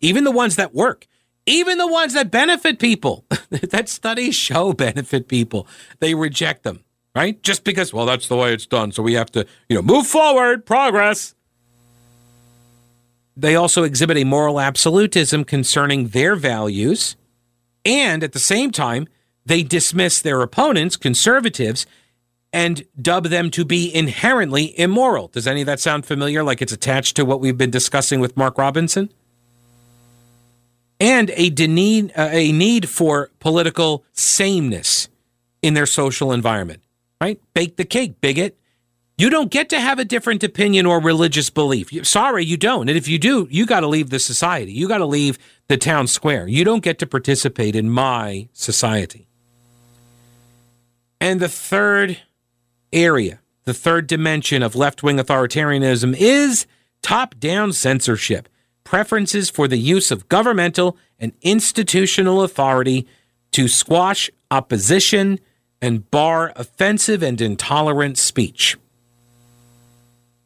even 0.00 0.24
the 0.24 0.30
ones 0.30 0.56
that 0.56 0.72
work, 0.72 1.06
even 1.46 1.78
the 1.78 1.88
ones 1.88 2.14
that 2.14 2.30
benefit 2.30 2.78
people, 2.78 3.24
that 3.50 3.88
studies 3.88 4.36
show 4.36 4.72
benefit 4.72 5.26
people. 5.26 5.66
They 5.98 6.14
reject 6.14 6.62
them, 6.62 6.84
right? 7.14 7.42
Just 7.42 7.64
because, 7.64 7.92
well, 7.92 8.06
that's 8.06 8.28
the 8.28 8.36
way 8.36 8.52
it's 8.52 8.66
done. 8.66 8.92
So 8.92 9.02
we 9.02 9.14
have 9.14 9.32
to, 9.32 9.46
you 9.68 9.74
know, 9.76 9.82
move 9.82 10.06
forward, 10.06 10.64
progress. 10.64 11.34
They 13.36 13.56
also 13.56 13.82
exhibit 13.82 14.16
a 14.16 14.24
moral 14.24 14.60
absolutism 14.60 15.44
concerning 15.44 16.08
their 16.08 16.36
values. 16.36 17.16
And 17.84 18.22
at 18.22 18.32
the 18.32 18.38
same 18.38 18.70
time, 18.70 19.08
they 19.46 19.62
dismiss 19.62 20.20
their 20.20 20.42
opponents, 20.42 20.96
conservatives, 20.96 21.86
and 22.52 22.84
dub 23.00 23.26
them 23.26 23.50
to 23.50 23.64
be 23.64 23.94
inherently 23.94 24.78
immoral. 24.78 25.28
Does 25.28 25.46
any 25.46 25.60
of 25.60 25.66
that 25.66 25.80
sound 25.80 26.06
familiar? 26.06 26.42
Like 26.42 26.62
it's 26.62 26.72
attached 26.72 27.16
to 27.16 27.24
what 27.24 27.40
we've 27.40 27.58
been 27.58 27.70
discussing 27.70 28.20
with 28.20 28.36
Mark 28.36 28.56
Robinson? 28.58 29.10
And 31.00 31.30
a 31.36 31.50
need, 31.50 32.12
uh, 32.16 32.28
a 32.32 32.50
need 32.52 32.88
for 32.88 33.30
political 33.38 34.04
sameness 34.12 35.08
in 35.62 35.74
their 35.74 35.86
social 35.86 36.32
environment, 36.32 36.82
right? 37.20 37.40
Bake 37.54 37.76
the 37.76 37.84
cake, 37.84 38.20
bigot. 38.20 38.58
You 39.16 39.30
don't 39.30 39.50
get 39.50 39.68
to 39.70 39.80
have 39.80 39.98
a 39.98 40.04
different 40.04 40.44
opinion 40.44 40.86
or 40.86 41.00
religious 41.00 41.50
belief. 41.50 41.90
Sorry, 42.06 42.44
you 42.44 42.56
don't. 42.56 42.88
And 42.88 42.96
if 42.96 43.08
you 43.08 43.18
do, 43.18 43.48
you 43.50 43.66
got 43.66 43.80
to 43.80 43.88
leave 43.88 44.10
the 44.10 44.20
society. 44.20 44.72
You 44.72 44.86
got 44.86 44.98
to 44.98 45.06
leave 45.06 45.38
the 45.66 45.76
town 45.76 46.06
square. 46.06 46.46
You 46.46 46.64
don't 46.64 46.84
get 46.84 47.00
to 47.00 47.06
participate 47.06 47.74
in 47.74 47.90
my 47.90 48.48
society. 48.52 49.26
And 51.20 51.40
the 51.40 51.48
third 51.48 52.18
area, 52.92 53.40
the 53.64 53.74
third 53.74 54.06
dimension 54.06 54.62
of 54.62 54.74
left 54.74 55.02
wing 55.02 55.18
authoritarianism 55.18 56.14
is 56.18 56.66
top 57.02 57.38
down 57.38 57.72
censorship, 57.72 58.48
preferences 58.84 59.50
for 59.50 59.68
the 59.68 59.76
use 59.76 60.10
of 60.10 60.28
governmental 60.28 60.96
and 61.18 61.32
institutional 61.42 62.42
authority 62.42 63.06
to 63.52 63.68
squash 63.68 64.30
opposition 64.50 65.38
and 65.80 66.10
bar 66.10 66.52
offensive 66.56 67.22
and 67.22 67.40
intolerant 67.40 68.18
speech. 68.18 68.76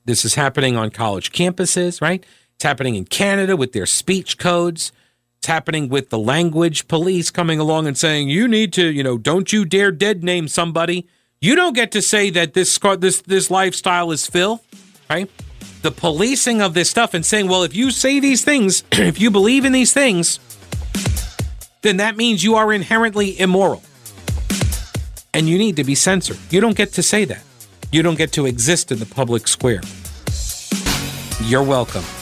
This 0.05 0.25
is 0.25 0.35
happening 0.35 0.77
on 0.77 0.91
college 0.91 1.33
campuses, 1.33 2.01
right? 2.01 2.25
It's 2.57 2.65
happening 2.65 2.97
in 2.97 3.05
Canada 3.05 3.57
with 3.57 3.73
their 3.73 3.87
speech 3.87 4.37
codes. 4.37 4.93
It's 5.39 5.47
happening 5.47 5.89
with 5.89 6.11
the 6.11 6.19
language 6.19 6.89
police 6.89 7.31
coming 7.31 7.59
along 7.59 7.87
and 7.87 7.97
saying, 7.97 8.29
you 8.29 8.47
need 8.49 8.73
to, 8.75 8.87
you 8.87 9.03
know, 9.03 9.19
don't 9.19 9.53
you 9.53 9.65
dare 9.65 9.93
dead 9.93 10.23
name 10.23 10.49
somebody 10.49 11.07
you 11.43 11.57
don't 11.57 11.75
get 11.75 11.91
to 11.93 12.01
say 12.01 12.31
that 12.31 12.55
this 12.55 12.79
this 12.99 13.21
this 13.23 13.51
lifestyle 13.51 14.13
is 14.13 14.27
filth, 14.27 14.65
right? 15.11 15.29
The 15.83 15.91
policing 15.91 16.63
of 16.63 16.73
this 16.73 16.89
stuff 16.89 17.15
and 17.15 17.27
saying, 17.27 17.49
well, 17.49 17.65
if 17.65 17.75
you 17.75 17.91
say 17.91 18.21
these 18.21 18.45
things, 18.45 18.85
if 18.93 19.21
you 19.21 19.31
believe 19.31 19.65
in 19.65 19.73
these 19.73 19.93
things, 19.93 20.39
then 21.83 21.97
that 21.97 22.17
means 22.17 22.45
you 22.45 22.55
are 22.55 22.73
inherently 22.73 23.39
immoral. 23.39 23.83
And 25.35 25.49
you 25.49 25.59
need 25.59 25.77
to 25.77 25.85
be 25.85 25.97
censored. 25.97 26.39
You 26.51 26.61
don't 26.61 26.77
get 26.77 26.93
to 26.93 27.03
say 27.03 27.25
that. 27.25 27.43
You 27.91 28.03
don't 28.03 28.17
get 28.17 28.33
to 28.33 28.47
exist 28.47 28.93
in 28.93 29.01
the 29.01 29.07
public 29.07 29.49
square. 29.49 29.83
You're 31.43 31.65
welcome. 31.65 32.05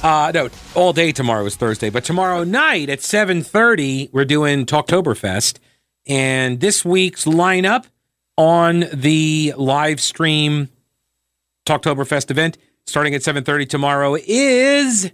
Uh, 0.00 0.30
no, 0.32 0.48
all 0.76 0.92
day 0.92 1.10
tomorrow 1.10 1.44
is 1.44 1.56
Thursday, 1.56 1.90
but 1.90 2.04
tomorrow 2.04 2.44
night 2.44 2.88
at 2.88 3.00
7:30 3.00 4.10
we're 4.12 4.24
doing 4.24 4.64
Talktoberfest 4.64 5.58
and 6.08 6.60
this 6.60 6.84
week's 6.84 7.24
lineup 7.24 7.84
on 8.36 8.86
the 8.92 9.54
live 9.56 10.00
stream 10.00 10.68
Talktoberfest 11.66 12.30
event 12.30 12.56
starting 12.86 13.14
at 13.14 13.22
7:30 13.22 13.68
tomorrow 13.68 14.16
is 14.26 15.10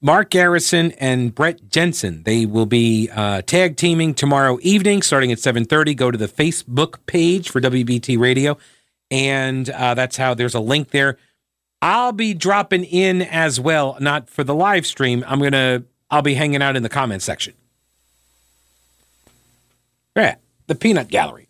Mark 0.00 0.30
Garrison 0.30 0.92
and 0.92 1.34
Brett 1.34 1.68
Jensen. 1.68 2.22
They 2.24 2.46
will 2.46 2.66
be 2.66 3.08
uh, 3.10 3.42
tag 3.42 3.76
teaming 3.76 4.14
tomorrow 4.14 4.58
evening 4.62 5.02
starting 5.02 5.32
at 5.32 5.38
7:30. 5.38 5.96
Go 5.96 6.10
to 6.10 6.18
the 6.18 6.28
Facebook 6.28 6.98
page 7.06 7.50
for 7.50 7.60
WBT 7.60 8.18
Radio, 8.18 8.58
and 9.10 9.68
uh, 9.70 9.94
that's 9.94 10.16
how 10.16 10.34
there's 10.34 10.54
a 10.54 10.60
link 10.60 10.90
there. 10.90 11.18
I'll 11.80 12.12
be 12.12 12.32
dropping 12.32 12.84
in 12.84 13.22
as 13.22 13.58
well, 13.58 13.96
not 13.98 14.30
for 14.30 14.44
the 14.44 14.54
live 14.54 14.86
stream. 14.86 15.24
I'm 15.26 15.40
gonna 15.40 15.82
I'll 16.10 16.22
be 16.22 16.34
hanging 16.34 16.62
out 16.62 16.76
in 16.76 16.82
the 16.82 16.88
comment 16.88 17.22
section. 17.22 17.54
Yeah, 20.16 20.36
the 20.66 20.74
peanut 20.74 21.08
gallery. 21.08 21.48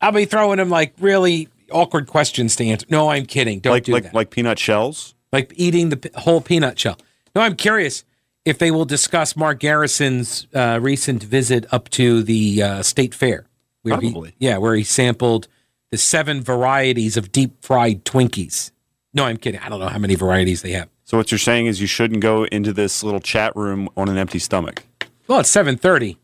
I'll 0.00 0.12
be 0.12 0.24
throwing 0.24 0.58
him 0.58 0.68
like 0.68 0.94
really 0.98 1.48
awkward 1.70 2.06
questions 2.06 2.56
to 2.56 2.66
answer. 2.66 2.86
No, 2.90 3.10
I'm 3.10 3.26
kidding. 3.26 3.60
Don't 3.60 3.72
like, 3.72 3.84
do 3.84 3.92
like, 3.92 4.04
that. 4.04 4.14
Like 4.14 4.30
peanut 4.30 4.58
shells? 4.58 5.14
Like 5.32 5.52
eating 5.56 5.90
the 5.90 6.10
whole 6.16 6.40
peanut 6.40 6.78
shell. 6.78 6.98
No, 7.34 7.42
I'm 7.42 7.56
curious 7.56 8.04
if 8.44 8.58
they 8.58 8.70
will 8.70 8.84
discuss 8.84 9.36
Mark 9.36 9.60
Garrison's 9.60 10.46
uh, 10.54 10.78
recent 10.82 11.22
visit 11.22 11.66
up 11.72 11.88
to 11.90 12.22
the 12.22 12.62
uh, 12.62 12.82
state 12.82 13.14
fair. 13.14 13.46
Where 13.82 13.98
Probably. 13.98 14.34
He, 14.38 14.46
yeah, 14.46 14.58
where 14.58 14.74
he 14.74 14.84
sampled 14.84 15.48
the 15.90 15.98
seven 15.98 16.42
varieties 16.42 17.16
of 17.16 17.32
deep 17.32 17.62
fried 17.62 18.04
Twinkies. 18.04 18.70
No, 19.14 19.24
I'm 19.24 19.36
kidding. 19.36 19.60
I 19.60 19.68
don't 19.68 19.80
know 19.80 19.88
how 19.88 19.98
many 19.98 20.14
varieties 20.14 20.62
they 20.62 20.72
have. 20.72 20.88
So 21.04 21.16
what 21.16 21.30
you're 21.30 21.38
saying 21.38 21.66
is 21.66 21.80
you 21.80 21.86
shouldn't 21.86 22.20
go 22.20 22.44
into 22.44 22.72
this 22.72 23.02
little 23.02 23.20
chat 23.20 23.54
room 23.56 23.88
on 23.96 24.08
an 24.08 24.16
empty 24.16 24.38
stomach. 24.38 24.84
Well, 25.28 25.40
it's 25.40 25.50
7:30. 25.50 26.16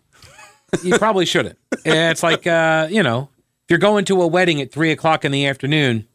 You 0.83 0.99
probably 0.99 1.27
shouldn't. 1.27 1.59
It's 1.85 2.23
like 2.23 2.47
uh, 2.47 2.89
you 2.91 3.03
know, 3.03 3.29
if 3.65 3.71
you're 3.71 3.79
going 3.79 4.05
to 4.07 4.23
a 4.23 4.27
wedding 4.27 4.61
at 4.61 4.73
three 4.73 4.91
o'clock 4.91 5.25
in 5.25 5.33
the 5.33 5.47
afternoon, 5.47 6.07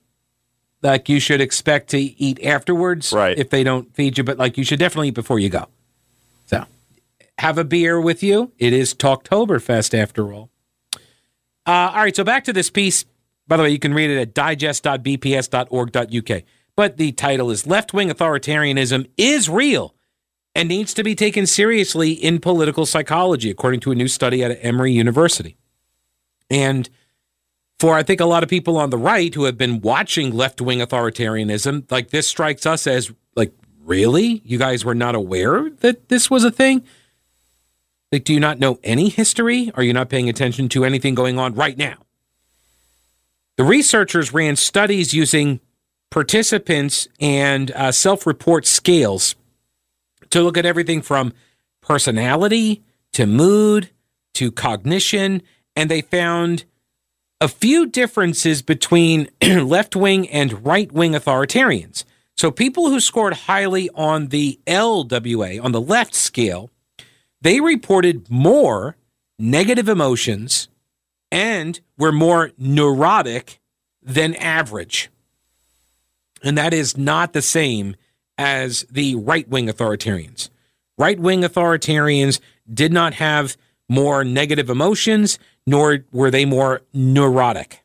like 0.82 1.10
you 1.10 1.20
should 1.20 1.42
expect 1.42 1.90
to 1.92 2.00
eat 2.00 2.44
afterwards. 2.44 3.14
Right. 3.14 3.38
If 3.38 3.50
they 3.50 3.64
don't 3.64 3.94
feed 3.96 4.18
you, 4.18 4.24
but 4.24 4.38
like 4.38 4.58
you 4.58 4.64
should 4.64 4.80
definitely 4.80 5.10
eat 5.10 5.16
before 5.16 5.40
you 5.40 5.50
go. 5.50 5.68
So 6.46 6.66
have 7.40 7.58
a 7.58 7.64
beer 7.64 8.00
with 8.00 8.24
you. 8.24 8.52
It 8.60 8.74
is 8.74 8.94
Talktoberfest 8.94 9.98
after 9.98 10.34
all. 10.34 10.50
Uh, 11.66 11.92
all 11.94 12.02
right, 12.02 12.16
so 12.16 12.24
back 12.24 12.44
to 12.44 12.54
this 12.54 12.70
piece. 12.70 13.06
By 13.48 13.58
the 13.58 13.64
way, 13.64 13.70
you 13.70 13.80
can 13.80 13.94
read 13.94 14.10
it 14.10 14.20
at 14.20 14.34
digest.bps.org.uk. 14.34 16.44
But 16.76 16.98
the 16.98 17.12
title 17.12 17.52
is 17.52 17.68
Left 17.68 17.94
Wing 17.94 18.10
Authoritarianism 18.10 19.08
is 19.18 19.50
Real 19.50 19.94
and 20.56 20.70
needs 20.70 20.94
to 20.94 21.04
be 21.04 21.16
taken 21.16 21.48
seriously 21.48 22.12
in 22.12 22.40
political 22.40 22.86
psychology, 22.86 23.50
according 23.50 23.80
to 23.82 23.92
a 23.92 23.96
new 23.96 24.08
study 24.08 24.44
at 24.44 24.58
Emory 24.62 24.92
University. 24.92 25.58
And 26.50 26.90
for 27.80 27.96
I 27.96 28.04
think 28.04 28.22
a 28.22 28.26
lot 28.26 28.44
of 28.44 28.50
people 28.50 28.78
on 28.78 28.92
the 28.92 28.98
right 28.98 29.34
who 29.34 29.46
have 29.46 29.58
been 29.58 29.82
watching 29.82 30.32
left 30.32 30.62
wing 30.62 30.80
authoritarianism, 30.80 31.92
like 31.92 32.12
this 32.12 32.28
strikes 32.28 32.66
us 32.66 32.86
as 32.88 33.12
like, 33.36 33.54
really? 33.84 34.42
You 34.46 34.58
guys 34.58 34.86
were 34.86 34.96
not 34.96 35.16
aware 35.16 35.70
that 35.82 36.10
this 36.10 36.30
was 36.30 36.44
a 36.44 36.52
thing? 36.52 36.84
Like, 38.12 38.26
do 38.26 38.34
you 38.34 38.40
not 38.40 38.60
know 38.60 38.80
any 38.84 39.10
history? 39.10 39.72
Are 39.74 39.82
you 39.82 39.92
not 39.92 40.10
paying 40.10 40.30
attention 40.30 40.70
to 40.70 40.86
anything 40.86 41.16
going 41.16 41.40
on 41.40 41.56
right 41.56 41.78
now? 41.78 41.96
The 43.58 43.64
researchers 43.64 44.34
ran 44.34 44.56
studies 44.56 45.14
using 45.14 45.60
participants 46.12 47.08
and 47.20 47.72
uh, 47.72 47.92
self 47.92 48.28
report 48.28 48.68
scales 48.68 49.36
to 50.34 50.42
look 50.42 50.58
at 50.58 50.66
everything 50.66 51.02
from 51.04 51.32
personality 51.82 52.84
to 53.12 53.28
mood 53.28 53.92
to 54.34 54.52
cognition. 54.52 55.44
And 55.76 55.92
they 55.92 56.02
found 56.02 56.66
a 57.40 57.48
few 57.48 57.86
differences 57.86 58.64
between 58.64 59.30
left 59.44 59.96
wing 59.96 60.28
and 60.30 60.66
right 60.66 60.92
wing 60.92 61.12
authoritarians. 61.14 62.04
So 62.36 62.50
people 62.50 62.90
who 62.90 63.00
scored 63.00 63.34
highly 63.34 63.92
on 63.94 64.30
the 64.30 64.60
LWA, 64.66 65.64
on 65.64 65.72
the 65.72 65.82
left 65.82 66.16
scale, 66.16 66.72
they 67.42 67.60
reported 67.60 68.28
more 68.28 68.98
negative 69.38 69.88
emotions 69.88 70.68
and 71.32 71.80
were 71.96 72.12
more 72.12 72.52
neurotic 72.58 73.60
than 74.02 74.34
average. 74.36 75.12
And 76.44 76.58
that 76.58 76.74
is 76.74 76.98
not 76.98 77.34
the 77.34 77.42
same 77.44 77.96
as 78.44 78.86
the 78.92 79.16
right 79.16 79.48
wing 79.48 79.68
authoritarians. 79.68 80.50
Right 80.98 81.20
wing 81.20 81.42
authoritarians 81.42 82.40
did 82.72 82.94
not 82.94 83.16
have 83.16 83.58
more 83.90 84.24
negative 84.24 84.70
emotions, 84.70 85.40
nor 85.66 86.06
were 86.12 86.32
they 86.32 86.46
more 86.46 86.82
neurotic. 86.94 87.84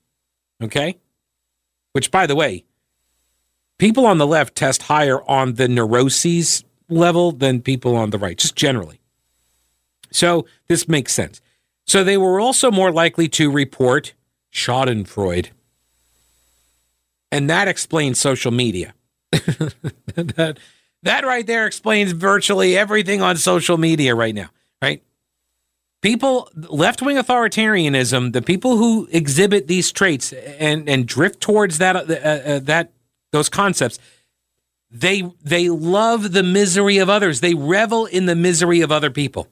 Okay? 0.62 0.98
which, 1.98 2.12
by 2.12 2.26
the 2.26 2.36
way, 2.36 2.64
people 3.78 4.06
on 4.06 4.18
the 4.18 4.26
left 4.26 4.54
test 4.54 4.82
higher 4.84 5.20
on 5.28 5.54
the 5.54 5.66
neuroses 5.66 6.64
level 6.88 7.32
than 7.32 7.60
people 7.60 7.96
on 7.96 8.10
the 8.10 8.18
right, 8.18 8.38
just 8.38 8.54
generally. 8.54 9.00
So 10.12 10.46
this 10.68 10.88
makes 10.88 11.12
sense. 11.12 11.40
So 11.86 12.04
they 12.04 12.16
were 12.16 12.38
also 12.40 12.70
more 12.70 12.92
likely 12.92 13.28
to 13.30 13.50
report 13.50 14.14
Schadenfreude. 14.52 15.48
And 17.32 17.50
that 17.50 17.66
explains 17.66 18.20
social 18.20 18.52
media. 18.52 18.94
that, 19.32 20.58
that 21.02 21.24
right 21.24 21.46
there 21.46 21.66
explains 21.66 22.12
virtually 22.12 22.76
everything 22.76 23.22
on 23.22 23.36
social 23.36 23.78
media 23.78 24.14
right 24.14 24.34
now, 24.34 24.48
right? 24.82 25.02
People, 26.00 26.48
left 26.54 27.02
wing 27.02 27.16
authoritarianism, 27.16 28.32
the 28.32 28.42
people 28.42 28.76
who 28.76 29.08
exhibit 29.10 29.66
these 29.66 29.90
traits 29.90 30.32
and, 30.32 30.88
and 30.88 31.06
drift 31.06 31.40
towards 31.40 31.78
that, 31.78 31.96
uh, 31.96 32.00
uh, 32.00 32.58
that, 32.60 32.92
those 33.32 33.48
concepts, 33.48 33.98
they, 34.90 35.22
they 35.42 35.68
love 35.68 36.32
the 36.32 36.42
misery 36.42 36.98
of 36.98 37.10
others. 37.10 37.40
They 37.40 37.54
revel 37.54 38.06
in 38.06 38.26
the 38.26 38.36
misery 38.36 38.80
of 38.80 38.92
other 38.92 39.10
people. 39.10 39.48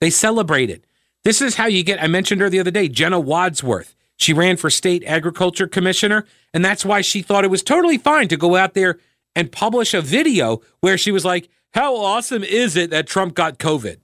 They 0.00 0.10
celebrate 0.10 0.70
it. 0.70 0.84
This 1.24 1.40
is 1.40 1.56
how 1.56 1.66
you 1.66 1.82
get, 1.82 2.02
I 2.02 2.08
mentioned 2.08 2.40
her 2.40 2.50
the 2.50 2.60
other 2.60 2.70
day, 2.70 2.88
Jenna 2.88 3.18
Wadsworth. 3.18 3.94
She 4.18 4.32
ran 4.32 4.56
for 4.56 4.68
state 4.68 5.04
agriculture 5.06 5.68
commissioner, 5.68 6.26
and 6.52 6.64
that's 6.64 6.84
why 6.84 7.00
she 7.00 7.22
thought 7.22 7.44
it 7.44 7.50
was 7.50 7.62
totally 7.62 7.98
fine 7.98 8.26
to 8.28 8.36
go 8.36 8.56
out 8.56 8.74
there 8.74 8.98
and 9.34 9.50
publish 9.50 9.94
a 9.94 10.02
video 10.02 10.60
where 10.80 10.98
she 10.98 11.12
was 11.12 11.24
like, 11.24 11.48
How 11.72 11.96
awesome 11.96 12.42
is 12.42 12.76
it 12.76 12.90
that 12.90 13.06
Trump 13.06 13.34
got 13.34 13.58
COVID? 13.58 13.98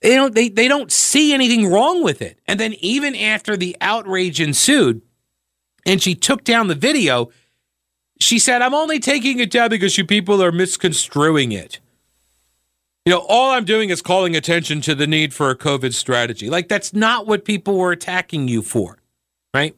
They 0.00 0.16
don't, 0.16 0.34
they, 0.34 0.48
they 0.48 0.66
don't 0.66 0.90
see 0.90 1.32
anything 1.32 1.70
wrong 1.70 2.02
with 2.02 2.20
it. 2.20 2.40
And 2.48 2.58
then, 2.58 2.74
even 2.80 3.14
after 3.14 3.56
the 3.56 3.76
outrage 3.80 4.40
ensued 4.40 5.00
and 5.86 6.02
she 6.02 6.16
took 6.16 6.42
down 6.42 6.66
the 6.66 6.74
video, 6.74 7.30
she 8.18 8.40
said, 8.40 8.62
I'm 8.62 8.74
only 8.74 8.98
taking 8.98 9.38
it 9.38 9.52
down 9.52 9.70
because 9.70 9.96
you 9.96 10.04
people 10.04 10.42
are 10.42 10.50
misconstruing 10.50 11.52
it. 11.52 11.78
You 13.04 13.12
know, 13.12 13.26
all 13.28 13.50
I'm 13.50 13.64
doing 13.64 13.90
is 13.90 14.00
calling 14.00 14.36
attention 14.36 14.80
to 14.82 14.94
the 14.94 15.08
need 15.08 15.34
for 15.34 15.50
a 15.50 15.56
COVID 15.56 15.92
strategy. 15.92 16.48
Like, 16.48 16.68
that's 16.68 16.94
not 16.94 17.26
what 17.26 17.44
people 17.44 17.76
were 17.76 17.90
attacking 17.90 18.46
you 18.46 18.62
for, 18.62 18.98
right? 19.52 19.76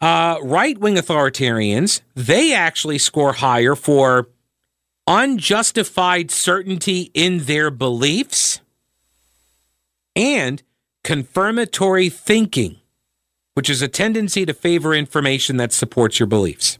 Uh, 0.00 0.38
right 0.42 0.76
wing 0.76 0.96
authoritarians, 0.96 2.00
they 2.16 2.52
actually 2.52 2.98
score 2.98 3.34
higher 3.34 3.76
for 3.76 4.28
unjustified 5.06 6.32
certainty 6.32 7.12
in 7.14 7.44
their 7.44 7.70
beliefs 7.70 8.60
and 10.16 10.64
confirmatory 11.04 12.08
thinking, 12.08 12.80
which 13.54 13.70
is 13.70 13.82
a 13.82 13.88
tendency 13.88 14.44
to 14.44 14.52
favor 14.52 14.92
information 14.92 15.58
that 15.58 15.72
supports 15.72 16.18
your 16.18 16.26
beliefs. 16.26 16.78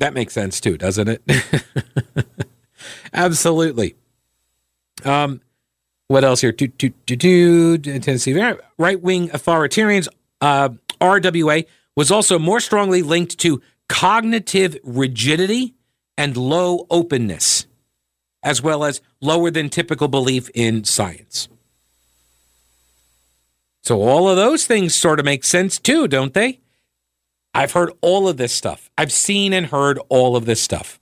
That 0.00 0.14
makes 0.14 0.32
sense 0.32 0.60
too, 0.60 0.78
doesn't 0.78 1.08
it? 1.08 1.22
Absolutely. 3.12 3.96
Um, 5.04 5.42
what 6.08 6.24
else 6.24 6.40
here? 6.40 6.52
Do, 6.52 6.68
do, 6.68 6.88
do, 7.04 7.16
do, 7.16 7.78
Tennessee 8.00 8.34
right 8.78 9.00
wing 9.02 9.28
authoritarians. 9.28 10.08
Uh, 10.40 10.70
RWA 11.02 11.66
was 11.94 12.10
also 12.10 12.38
more 12.38 12.60
strongly 12.60 13.02
linked 13.02 13.38
to 13.40 13.60
cognitive 13.90 14.78
rigidity 14.84 15.74
and 16.16 16.34
low 16.34 16.86
openness, 16.90 17.66
as 18.42 18.62
well 18.62 18.84
as 18.84 19.02
lower 19.20 19.50
than 19.50 19.68
typical 19.68 20.08
belief 20.08 20.48
in 20.54 20.84
science. 20.84 21.48
So 23.82 24.00
all 24.00 24.30
of 24.30 24.36
those 24.36 24.66
things 24.66 24.94
sort 24.94 25.18
of 25.18 25.26
make 25.26 25.44
sense 25.44 25.78
too, 25.78 26.08
don't 26.08 26.32
they? 26.32 26.60
I've 27.54 27.72
heard 27.72 27.92
all 28.00 28.28
of 28.28 28.36
this 28.36 28.52
stuff. 28.52 28.90
I've 28.96 29.12
seen 29.12 29.52
and 29.52 29.66
heard 29.66 29.98
all 30.08 30.36
of 30.36 30.46
this 30.46 30.62
stuff. 30.62 31.00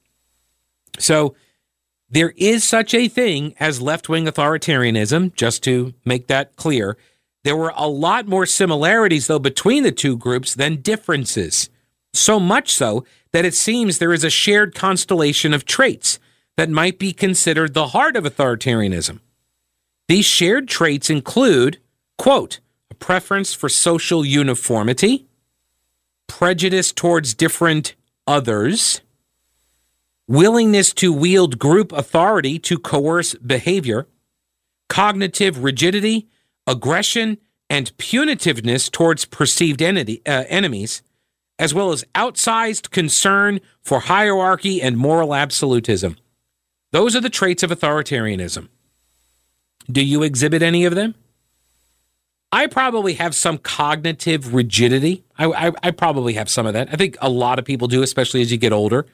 So 0.98 1.34
there 2.10 2.32
is 2.36 2.64
such 2.64 2.94
a 2.94 3.08
thing 3.08 3.54
as 3.60 3.82
left 3.82 4.08
wing 4.08 4.24
authoritarianism, 4.24 5.34
just 5.34 5.62
to 5.64 5.94
make 6.04 6.26
that 6.28 6.56
clear. 6.56 6.96
There 7.44 7.56
were 7.56 7.72
a 7.76 7.86
lot 7.86 8.26
more 8.26 8.46
similarities, 8.46 9.26
though, 9.26 9.38
between 9.38 9.82
the 9.82 9.92
two 9.92 10.16
groups 10.16 10.54
than 10.54 10.80
differences. 10.80 11.68
So 12.14 12.40
much 12.40 12.72
so 12.72 13.04
that 13.32 13.44
it 13.44 13.54
seems 13.54 13.98
there 13.98 14.14
is 14.14 14.24
a 14.24 14.30
shared 14.30 14.74
constellation 14.74 15.52
of 15.52 15.66
traits 15.66 16.18
that 16.56 16.70
might 16.70 16.98
be 16.98 17.12
considered 17.12 17.74
the 17.74 17.88
heart 17.88 18.16
of 18.16 18.24
authoritarianism. 18.24 19.20
These 20.08 20.24
shared 20.24 20.66
traits 20.66 21.10
include, 21.10 21.78
quote, 22.16 22.60
a 22.90 22.94
preference 22.94 23.52
for 23.52 23.68
social 23.68 24.24
uniformity, 24.24 25.27
prejudice 26.28 26.92
towards 26.92 27.34
different 27.34 27.96
others, 28.26 29.00
willingness 30.28 30.92
to 30.94 31.12
wield 31.12 31.58
group 31.58 31.90
authority 31.90 32.58
to 32.60 32.78
coerce 32.78 33.34
behavior, 33.34 34.06
cognitive 34.88 35.64
rigidity, 35.64 36.28
aggression, 36.66 37.38
and 37.68 37.96
punitiveness 37.98 38.90
towards 38.90 39.24
perceived 39.24 39.82
entity, 39.82 40.22
uh, 40.24 40.44
enemies, 40.48 41.02
as 41.58 41.74
well 41.74 41.90
as 41.90 42.04
outsized 42.14 42.90
concern 42.90 43.60
for 43.82 44.00
hierarchy 44.00 44.80
and 44.80 44.96
moral 44.96 45.34
absolutism. 45.34 46.16
Those 46.92 47.16
are 47.16 47.20
the 47.20 47.28
traits 47.30 47.62
of 47.62 47.70
authoritarianism. 47.70 48.68
Do 49.90 50.04
you 50.04 50.22
exhibit 50.22 50.62
any 50.62 50.84
of 50.84 50.94
them? 50.94 51.14
I 52.50 52.66
probably 52.66 53.14
have 53.14 53.34
some 53.34 53.58
cognitive 53.58 54.54
rigidity. 54.54 55.24
I, 55.36 55.46
I, 55.68 55.72
I, 55.82 55.90
probably 55.90 56.32
have 56.34 56.48
some 56.48 56.66
of 56.66 56.72
that. 56.72 56.88
I 56.90 56.96
think 56.96 57.16
a 57.20 57.28
lot 57.28 57.58
of 57.58 57.64
people 57.64 57.88
do, 57.88 58.02
especially 58.02 58.40
as 58.40 58.50
you 58.50 58.56
get 58.56 58.72
older. 58.72 59.06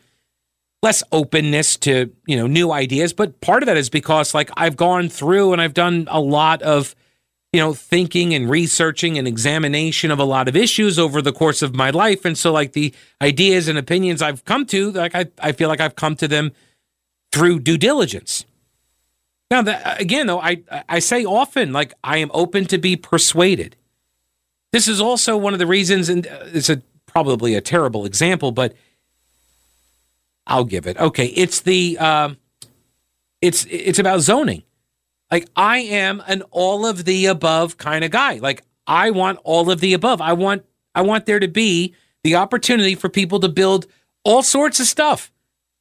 Less 0.82 1.02
openness 1.10 1.76
to 1.78 2.12
you 2.26 2.36
know 2.36 2.46
new 2.46 2.70
ideas, 2.70 3.14
but 3.14 3.40
part 3.40 3.62
of 3.62 3.66
that 3.68 3.78
is 3.78 3.88
because 3.88 4.34
like 4.34 4.50
I've 4.54 4.76
gone 4.76 5.08
through 5.08 5.52
and 5.52 5.62
I've 5.62 5.72
done 5.72 6.06
a 6.10 6.20
lot 6.20 6.60
of 6.60 6.94
you 7.54 7.60
know 7.60 7.72
thinking 7.72 8.34
and 8.34 8.50
researching 8.50 9.16
and 9.16 9.26
examination 9.26 10.10
of 10.10 10.18
a 10.18 10.24
lot 10.24 10.46
of 10.46 10.54
issues 10.54 10.98
over 10.98 11.22
the 11.22 11.32
course 11.32 11.62
of 11.62 11.74
my 11.74 11.88
life, 11.88 12.26
and 12.26 12.36
so 12.36 12.52
like 12.52 12.74
the 12.74 12.94
ideas 13.22 13.66
and 13.66 13.78
opinions 13.78 14.20
I've 14.20 14.44
come 14.44 14.66
to, 14.66 14.92
like 14.92 15.14
I, 15.14 15.26
I 15.40 15.52
feel 15.52 15.70
like 15.70 15.80
I've 15.80 15.96
come 15.96 16.16
to 16.16 16.28
them 16.28 16.52
through 17.32 17.60
due 17.60 17.78
diligence. 17.78 18.44
Now, 19.50 19.62
that, 19.62 20.00
again, 20.00 20.26
though, 20.26 20.40
I, 20.40 20.62
I 20.88 20.98
say 20.98 21.24
often, 21.24 21.72
like, 21.72 21.94
I 22.02 22.18
am 22.18 22.30
open 22.35 22.64
to 22.66 22.78
be 22.78 22.96
persuaded. 22.96 23.76
This 24.72 24.88
is 24.88 25.00
also 25.00 25.37
one 25.37 25.52
of 25.52 25.59
the 25.59 25.66
reasons, 25.66 26.09
and 26.09 26.26
uh, 26.26 26.38
it's 26.46 26.70
a, 26.70 26.83
probably 27.07 27.54
a 27.54 27.61
terrible 27.61 28.04
example, 28.07 28.50
but 28.50 28.74
I'll 30.46 30.64
give 30.64 30.87
it. 30.87 30.98
Okay, 30.98 31.26
it's 31.26 31.61
the 31.61 31.96
um, 31.98 32.38
it's 33.40 33.66
it's 33.70 33.98
about 33.98 34.20
zoning. 34.20 34.64
Like 35.30 35.48
I 35.57 35.78
am 35.78 36.22
an 36.26 36.42
all 36.50 36.87
of 36.87 37.04
the 37.04 37.26
above 37.26 37.78
kind 37.78 38.04
of 38.04 38.11
guy. 38.11 38.35
Like 38.35 38.62
I 38.87 39.11
want 39.11 39.38
all 39.44 39.70
of 39.70 39.80
the 39.80 39.94
above. 39.94 40.20
I 40.20 40.33
want 40.33 40.64
I 40.94 41.02
want 41.02 41.26
there 41.26 41.40
to 41.40 41.48
be 41.48 41.94
the 42.22 42.37
opportunity 42.37 42.94
for 42.94 43.09
people 43.09 43.40
to 43.40 43.48
build 43.48 43.87
all 44.24 44.42
sorts 44.42 44.80
of 44.80 44.87
stuff 44.87 45.33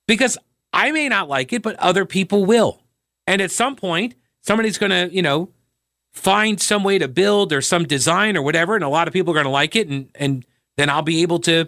because 0.08 0.38
I 0.72 0.92
may 0.92 1.10
not 1.10 1.30
like 1.30 1.54
it, 1.54 1.62
but 1.62 1.76
other 1.78 2.06
people 2.06 2.46
will. 2.46 2.83
And 3.28 3.42
at 3.42 3.52
some 3.52 3.76
point, 3.76 4.16
somebody's 4.42 4.78
going 4.78 4.92
to, 4.92 5.14
you 5.14 5.22
know, 5.22 5.50
find 6.14 6.62
some 6.62 6.84
way 6.84 7.00
to 7.00 7.08
build 7.08 7.52
or 7.52 7.62
some 7.62 7.86
design 7.86 8.38
or 8.38 8.42
whatever, 8.42 8.76
and 8.76 8.84
a 8.84 8.90
lot 8.90 9.08
of 9.08 9.14
people 9.14 9.32
are 9.32 9.36
going 9.36 9.46
to 9.46 9.50
like 9.50 9.76
it, 9.76 9.88
and 9.88 10.10
and 10.16 10.46
then 10.78 10.90
I'll 10.90 11.02
be 11.02 11.22
able 11.22 11.40
to 11.40 11.68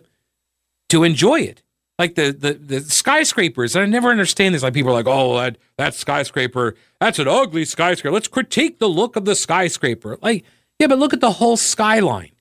to 0.89 1.03
enjoy 1.03 1.41
it. 1.41 1.61
Like 1.97 2.15
the 2.15 2.31
the 2.31 2.53
the 2.53 2.81
skyscrapers, 2.81 3.75
I 3.75 3.85
never 3.85 4.09
understand 4.09 4.53
this. 4.53 4.63
Like 4.63 4.73
people 4.73 4.91
are 4.91 4.95
like, 4.95 5.07
oh, 5.07 5.37
that 5.37 5.57
that 5.77 5.93
skyscraper, 5.93 6.75
that's 6.99 7.19
an 7.19 7.27
ugly 7.27 7.65
skyscraper. 7.65 8.13
Let's 8.13 8.27
critique 8.27 8.79
the 8.79 8.89
look 8.89 9.15
of 9.15 9.25
the 9.25 9.35
skyscraper. 9.35 10.17
Like, 10.21 10.43
yeah, 10.79 10.87
but 10.87 10.99
look 10.99 11.13
at 11.13 11.21
the 11.21 11.31
whole 11.31 11.57
skyline. 11.57 12.31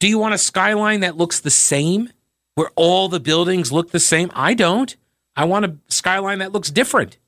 Do 0.00 0.08
you 0.08 0.18
want 0.18 0.34
a 0.34 0.38
skyline 0.38 1.00
that 1.00 1.16
looks 1.16 1.38
the 1.38 1.50
same, 1.50 2.10
where 2.56 2.70
all 2.74 3.08
the 3.08 3.20
buildings 3.20 3.70
look 3.70 3.92
the 3.92 4.00
same? 4.00 4.30
I 4.34 4.54
don't. 4.54 4.96
I 5.36 5.44
want 5.44 5.64
a 5.64 5.76
skyline 5.88 6.40
that 6.40 6.52
looks 6.52 6.70
different. 6.70 7.18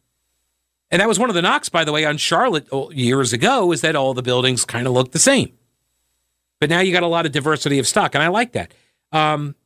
And 0.94 1.00
that 1.00 1.08
was 1.08 1.18
one 1.18 1.28
of 1.28 1.34
the 1.34 1.42
knocks, 1.42 1.68
by 1.68 1.82
the 1.82 1.90
way, 1.90 2.04
on 2.04 2.18
Charlotte 2.18 2.68
oh, 2.70 2.88
years 2.92 3.32
ago, 3.32 3.72
is 3.72 3.80
that 3.80 3.96
all 3.96 4.14
the 4.14 4.22
buildings 4.22 4.64
kind 4.64 4.86
of 4.86 4.92
look 4.92 5.10
the 5.10 5.18
same. 5.18 5.52
But 6.60 6.70
now 6.70 6.78
you 6.78 6.92
got 6.92 7.02
a 7.02 7.08
lot 7.08 7.26
of 7.26 7.32
diversity 7.32 7.80
of 7.80 7.88
stock, 7.88 8.14
and 8.14 8.22
I 8.22 8.28
like 8.28 8.52
that. 8.52 8.72
Um, 9.10 9.56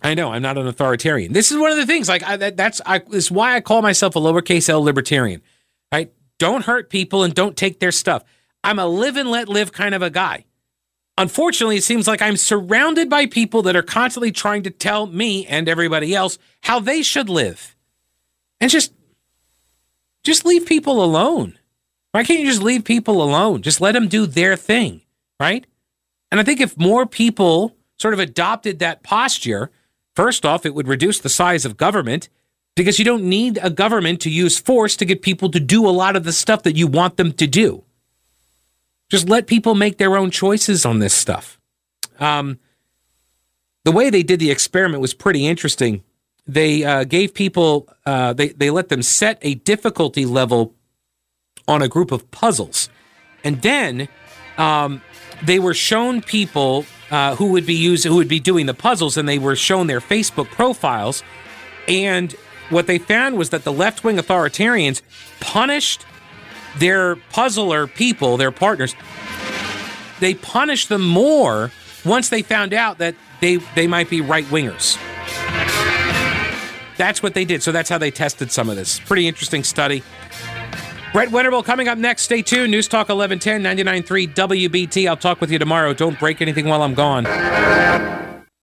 I 0.00 0.14
know 0.14 0.30
I'm 0.30 0.42
not 0.42 0.56
an 0.56 0.68
authoritarian. 0.68 1.32
This 1.32 1.50
is 1.50 1.58
one 1.58 1.72
of 1.72 1.76
the 1.76 1.86
things. 1.86 2.08
Like 2.08 2.22
I, 2.22 2.36
that, 2.36 2.56
that's 2.56 2.80
I, 2.86 3.02
is 3.10 3.32
why 3.32 3.56
I 3.56 3.62
call 3.62 3.82
myself 3.82 4.14
a 4.14 4.20
lowercase 4.20 4.68
L 4.68 4.80
libertarian. 4.80 5.42
Right? 5.90 6.12
Don't 6.38 6.64
hurt 6.64 6.88
people 6.88 7.24
and 7.24 7.34
don't 7.34 7.56
take 7.56 7.80
their 7.80 7.90
stuff. 7.90 8.22
I'm 8.62 8.78
a 8.78 8.86
live 8.86 9.16
and 9.16 9.32
let 9.32 9.48
live 9.48 9.72
kind 9.72 9.92
of 9.92 10.02
a 10.02 10.10
guy. 10.10 10.44
Unfortunately, 11.18 11.78
it 11.78 11.84
seems 11.84 12.06
like 12.06 12.22
I'm 12.22 12.36
surrounded 12.36 13.10
by 13.10 13.26
people 13.26 13.62
that 13.62 13.74
are 13.74 13.82
constantly 13.82 14.30
trying 14.30 14.62
to 14.62 14.70
tell 14.70 15.08
me 15.08 15.48
and 15.48 15.68
everybody 15.68 16.14
else 16.14 16.38
how 16.62 16.78
they 16.78 17.02
should 17.02 17.28
live. 17.28 17.74
And 18.60 18.70
just 18.70 18.92
just 20.24 20.44
leave 20.44 20.66
people 20.66 21.04
alone. 21.04 21.58
Why 22.12 22.24
can't 22.24 22.40
you 22.40 22.46
just 22.46 22.62
leave 22.62 22.84
people 22.84 23.22
alone? 23.22 23.62
Just 23.62 23.80
let 23.80 23.92
them 23.92 24.08
do 24.08 24.26
their 24.26 24.56
thing, 24.56 25.02
right? 25.38 25.66
And 26.30 26.40
I 26.40 26.44
think 26.44 26.60
if 26.60 26.76
more 26.76 27.06
people 27.06 27.76
sort 27.98 28.14
of 28.14 28.20
adopted 28.20 28.78
that 28.78 29.02
posture, 29.02 29.70
first 30.14 30.44
off, 30.44 30.66
it 30.66 30.74
would 30.74 30.88
reduce 30.88 31.20
the 31.20 31.28
size 31.28 31.64
of 31.64 31.76
government 31.76 32.28
because 32.76 32.98
you 32.98 33.04
don't 33.04 33.24
need 33.24 33.58
a 33.62 33.70
government 33.70 34.20
to 34.22 34.30
use 34.30 34.58
force 34.58 34.96
to 34.96 35.04
get 35.04 35.22
people 35.22 35.50
to 35.50 35.60
do 35.60 35.86
a 35.86 35.90
lot 35.90 36.16
of 36.16 36.24
the 36.24 36.32
stuff 36.32 36.62
that 36.64 36.76
you 36.76 36.86
want 36.86 37.16
them 37.16 37.32
to 37.32 37.46
do. 37.46 37.84
Just 39.10 39.28
let 39.28 39.46
people 39.46 39.74
make 39.74 39.98
their 39.98 40.16
own 40.16 40.30
choices 40.30 40.84
on 40.84 40.98
this 40.98 41.14
stuff. 41.14 41.60
Um, 42.18 42.58
the 43.84 43.92
way 43.92 44.10
they 44.10 44.22
did 44.22 44.40
the 44.40 44.50
experiment 44.50 45.00
was 45.00 45.14
pretty 45.14 45.46
interesting. 45.46 46.02
They 46.46 46.84
uh, 46.84 47.04
gave 47.04 47.32
people, 47.32 47.88
uh, 48.04 48.34
they, 48.34 48.48
they 48.48 48.70
let 48.70 48.88
them 48.88 49.02
set 49.02 49.38
a 49.42 49.54
difficulty 49.54 50.26
level 50.26 50.74
on 51.66 51.80
a 51.82 51.88
group 51.88 52.12
of 52.12 52.30
puzzles. 52.30 52.90
And 53.42 53.62
then 53.62 54.08
um, 54.58 55.00
they 55.42 55.58
were 55.58 55.74
shown 55.74 56.20
people 56.20 56.84
uh, 57.10 57.36
who 57.36 57.52
would 57.52 57.66
be 57.66 57.74
using, 57.74 58.10
who 58.10 58.16
would 58.16 58.28
be 58.28 58.40
doing 58.40 58.66
the 58.66 58.74
puzzles, 58.74 59.16
and 59.16 59.28
they 59.28 59.38
were 59.38 59.56
shown 59.56 59.86
their 59.86 60.00
Facebook 60.00 60.46
profiles. 60.46 61.22
And 61.88 62.32
what 62.70 62.86
they 62.86 62.98
found 62.98 63.36
was 63.36 63.50
that 63.50 63.64
the 63.64 63.72
left 63.72 64.04
wing 64.04 64.16
authoritarians 64.16 65.02
punished 65.40 66.04
their 66.78 67.16
puzzler 67.16 67.86
people, 67.86 68.36
their 68.36 68.50
partners. 68.50 68.94
They 70.20 70.34
punished 70.34 70.88
them 70.88 71.06
more 71.06 71.70
once 72.04 72.28
they 72.28 72.42
found 72.42 72.72
out 72.72 72.98
that 72.98 73.14
they 73.40 73.56
they 73.74 73.86
might 73.86 74.08
be 74.08 74.20
right 74.20 74.44
wingers. 74.46 74.98
That's 76.96 77.22
what 77.22 77.34
they 77.34 77.44
did. 77.44 77.62
So 77.62 77.72
that's 77.72 77.88
how 77.88 77.98
they 77.98 78.10
tested 78.10 78.52
some 78.52 78.68
of 78.68 78.76
this. 78.76 79.00
Pretty 79.00 79.26
interesting 79.26 79.64
study. 79.64 80.02
Brett 81.12 81.28
Winterble 81.28 81.64
coming 81.64 81.86
up 81.86 81.96
next. 81.96 82.22
Stay 82.22 82.42
tuned. 82.42 82.72
News 82.72 82.88
Talk 82.88 83.08
1110 83.08 83.62
99.3 84.04 84.34
WBT. 84.34 85.08
I'll 85.08 85.16
talk 85.16 85.40
with 85.40 85.50
you 85.50 85.58
tomorrow. 85.58 85.94
Don't 85.94 86.18
break 86.18 86.42
anything 86.42 86.66
while 86.66 86.82
I'm 86.82 86.94
gone. 86.94 87.24